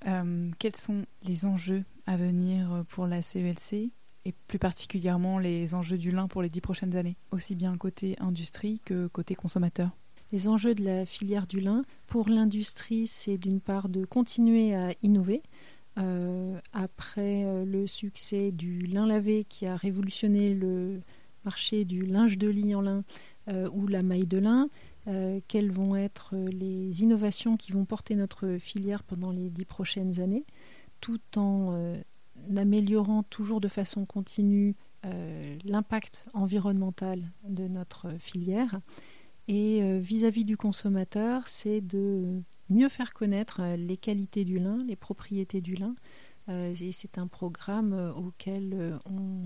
quels 0.59 0.75
sont 0.75 1.05
les 1.23 1.45
enjeux 1.45 1.85
à 2.05 2.17
venir 2.17 2.83
pour 2.89 3.07
la 3.07 3.21
CELC 3.21 3.93
et 4.25 4.33
plus 4.49 4.59
particulièrement 4.59 5.39
les 5.39 5.73
enjeux 5.73 5.97
du 5.97 6.11
lin 6.11 6.27
pour 6.27 6.41
les 6.41 6.49
dix 6.49 6.59
prochaines 6.59 6.97
années, 6.97 7.15
aussi 7.31 7.55
bien 7.55 7.77
côté 7.77 8.17
industrie 8.19 8.81
que 8.83 9.07
côté 9.07 9.35
consommateur? 9.35 9.91
Les 10.31 10.47
enjeux 10.47 10.75
de 10.75 10.83
la 10.83 11.05
filière 11.05 11.47
du 11.47 11.59
lin 11.59 11.83
pour 12.07 12.29
l'industrie, 12.29 13.07
c'est 13.07 13.37
d'une 13.37 13.59
part 13.59 13.89
de 13.89 14.05
continuer 14.05 14.75
à 14.75 14.91
innover. 15.01 15.41
Euh, 15.97 16.59
après 16.71 17.43
euh, 17.43 17.65
le 17.65 17.87
succès 17.87 18.51
du 18.51 18.81
lin 18.81 19.05
lavé 19.05 19.43
qui 19.43 19.65
a 19.65 19.75
révolutionné 19.75 20.53
le 20.53 21.01
marché 21.43 21.83
du 21.83 22.05
linge 22.05 22.37
de 22.37 22.47
lit 22.47 22.73
en 22.75 22.81
lin 22.81 23.03
euh, 23.49 23.67
ou 23.73 23.87
la 23.87 24.03
maille 24.03 24.27
de 24.27 24.37
lin, 24.37 24.69
quelles 25.47 25.71
vont 25.71 25.95
être 25.95 26.35
les 26.35 27.01
innovations 27.01 27.57
qui 27.57 27.71
vont 27.71 27.83
porter 27.83 28.13
notre 28.13 28.57
filière 28.59 29.01
pendant 29.01 29.31
les 29.31 29.49
dix 29.49 29.65
prochaines 29.65 30.19
années, 30.19 30.45
tout 31.01 31.19
en 31.35 31.73
améliorant 32.55 33.23
toujours 33.23 33.59
de 33.59 33.67
façon 33.67 34.05
continue 34.05 34.75
l'impact 35.65 36.27
environnemental 36.35 37.23
de 37.43 37.67
notre 37.67 38.11
filière. 38.19 38.81
Et 39.49 39.81
euh, 39.81 39.97
vis-à-vis 39.97 40.45
du 40.45 40.57
consommateur, 40.57 41.47
c'est 41.47 41.81
de 41.81 42.43
mieux 42.69 42.87
faire 42.87 43.15
connaître 43.15 43.61
euh, 43.61 43.75
les 43.77 43.97
qualités 43.97 44.45
du 44.45 44.59
lin, 44.59 44.77
les 44.85 44.95
propriétés 44.95 45.59
du 45.59 45.73
lin. 45.73 45.95
Euh, 46.49 46.75
et 46.79 46.91
c'est 46.91 47.17
un 47.17 47.25
programme 47.25 48.13
auquel 48.15 48.99
on 49.09 49.41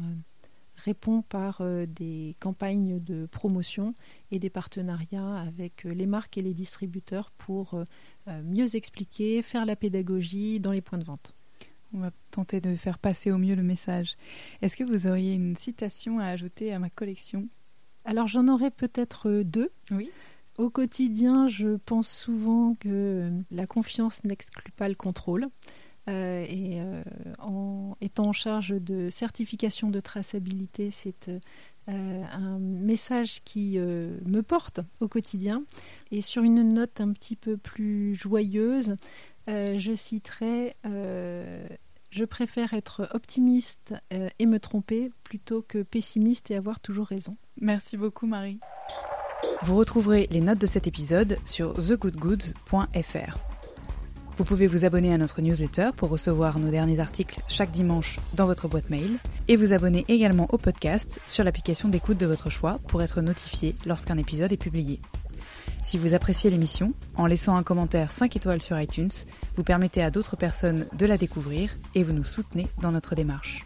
répond 0.76 1.22
par 1.22 1.62
des 1.88 2.36
campagnes 2.42 3.00
de 3.00 3.28
promotion 3.28 3.96
et 4.32 4.40
des 4.40 4.50
partenariats 4.50 5.38
avec 5.38 5.86
les 5.86 6.06
marques 6.06 6.38
et 6.38 6.42
les 6.42 6.54
distributeurs 6.54 7.32
pour 7.32 7.82
mieux 8.28 8.76
expliquer, 8.76 9.44
faire 9.44 9.66
la 9.66 9.76
pédagogie 9.76 10.60
dans 10.60 10.72
les 10.72 10.82
points 10.82 10.98
de 10.98 11.04
vente. 11.04 11.36
On 11.94 12.00
va 12.00 12.12
tenter 12.32 12.60
de 12.60 12.76
faire 12.76 12.98
passer 12.98 13.32
au 13.32 13.38
mieux 13.38 13.56
le 13.56 13.62
message. 13.62 14.16
Est-ce 14.64 14.76
que 14.76 14.84
vous 14.84 15.06
auriez 15.06 15.36
une 15.36 15.56
citation 15.56 16.18
à 16.20 16.26
ajouter 16.26 16.74
à 16.74 16.80
ma 16.80 16.90
collection? 16.90 17.48
Alors 18.06 18.28
j'en 18.28 18.48
aurais 18.48 18.72
peut-être 18.72 19.30
euh, 19.30 19.44
deux. 19.44 19.72
Oui. 19.92 20.10
Au 20.58 20.70
quotidien, 20.70 21.48
je 21.48 21.78
pense 21.78 22.10
souvent 22.10 22.76
que 22.76 23.32
la 23.50 23.66
confiance 23.66 24.24
n'exclut 24.24 24.72
pas 24.72 24.88
le 24.88 24.96
contrôle. 24.96 25.48
Euh, 26.10 26.46
et 26.48 26.82
euh, 26.82 27.02
en 27.40 27.96
étant 28.02 28.28
en 28.28 28.34
charge 28.34 28.70
de 28.70 29.10
certification 29.10 29.90
de 29.90 30.00
traçabilité, 30.00 30.92
c'est 30.92 31.32
un 31.88 32.60
message 32.60 33.44
qui 33.44 33.78
me 33.78 34.42
porte 34.42 34.80
au 35.00 35.08
quotidien. 35.08 35.64
Et 36.12 36.22
sur 36.22 36.44
une 36.44 36.74
note 36.74 37.02
un 37.02 37.12
petit 37.14 37.36
peu 37.36 37.58
plus 37.58 38.14
joyeuse, 38.16 38.96
je 39.48 39.94
citerai 39.96 40.76
je 42.14 42.26
préfère 42.26 42.76
être 42.76 43.10
optimiste 43.14 43.96
euh, 44.14 44.30
et 44.38 44.46
me 44.46 44.60
tromper 44.60 45.12
plutôt 45.24 45.64
que 45.64 45.82
pessimiste 45.82 46.52
et 46.52 46.56
avoir 46.56 46.80
toujours 46.80 47.08
raison. 47.08 47.36
Merci 47.64 47.96
beaucoup 47.96 48.28
Marie. 48.28 48.60
Vous 49.62 49.78
retrouverez 49.78 50.28
les 50.32 50.42
notes 50.42 50.60
de 50.60 50.66
cet 50.66 50.86
épisode 50.86 51.38
sur 51.46 51.74
thegoodgoods.fr. 51.76 53.38
Vous 54.36 54.44
pouvez 54.44 54.68
vous 54.68 54.84
abonner 54.84 55.14
à 55.14 55.18
notre 55.18 55.42
newsletter 55.42 55.92
pour 55.96 56.10
recevoir 56.10 56.60
nos 56.60 56.70
derniers 56.70 57.00
articles 57.00 57.40
chaque 57.48 57.72
dimanche 57.72 58.20
dans 58.34 58.48
votre 58.48 58.68
boîte 58.68 58.90
mail 58.90 59.18
et 59.48 59.56
vous 59.56 59.72
abonner 59.72 60.04
également 60.10 60.48
au 60.52 60.58
podcast 60.58 61.22
sur 61.26 61.46
l'application 61.46 61.88
d'écoute 61.88 62.18
de 62.18 62.26
votre 62.26 62.50
choix 62.50 62.80
pour 62.90 63.02
être 63.02 63.22
notifié 63.22 63.76
lorsqu'un 63.86 64.18
épisode 64.18 64.52
est 64.52 64.58
publié. 64.58 65.00
Si 65.82 65.98
vous 65.98 66.14
appréciez 66.14 66.50
l'émission, 66.50 66.94
en 67.16 67.28
laissant 67.28 67.56
un 67.56 67.64
commentaire 67.64 68.12
5 68.12 68.36
étoiles 68.36 68.62
sur 68.62 68.78
iTunes, 68.78 69.12
vous 69.56 69.64
permettez 69.64 70.04
à 70.04 70.12
d'autres 70.12 70.36
personnes 70.36 70.86
de 70.98 71.06
la 71.06 71.18
découvrir 71.18 71.78
et 71.96 72.04
vous 72.04 72.14
nous 72.14 72.26
soutenez 72.26 72.68
dans 72.82 72.92
notre 72.92 73.16
démarche. 73.16 73.66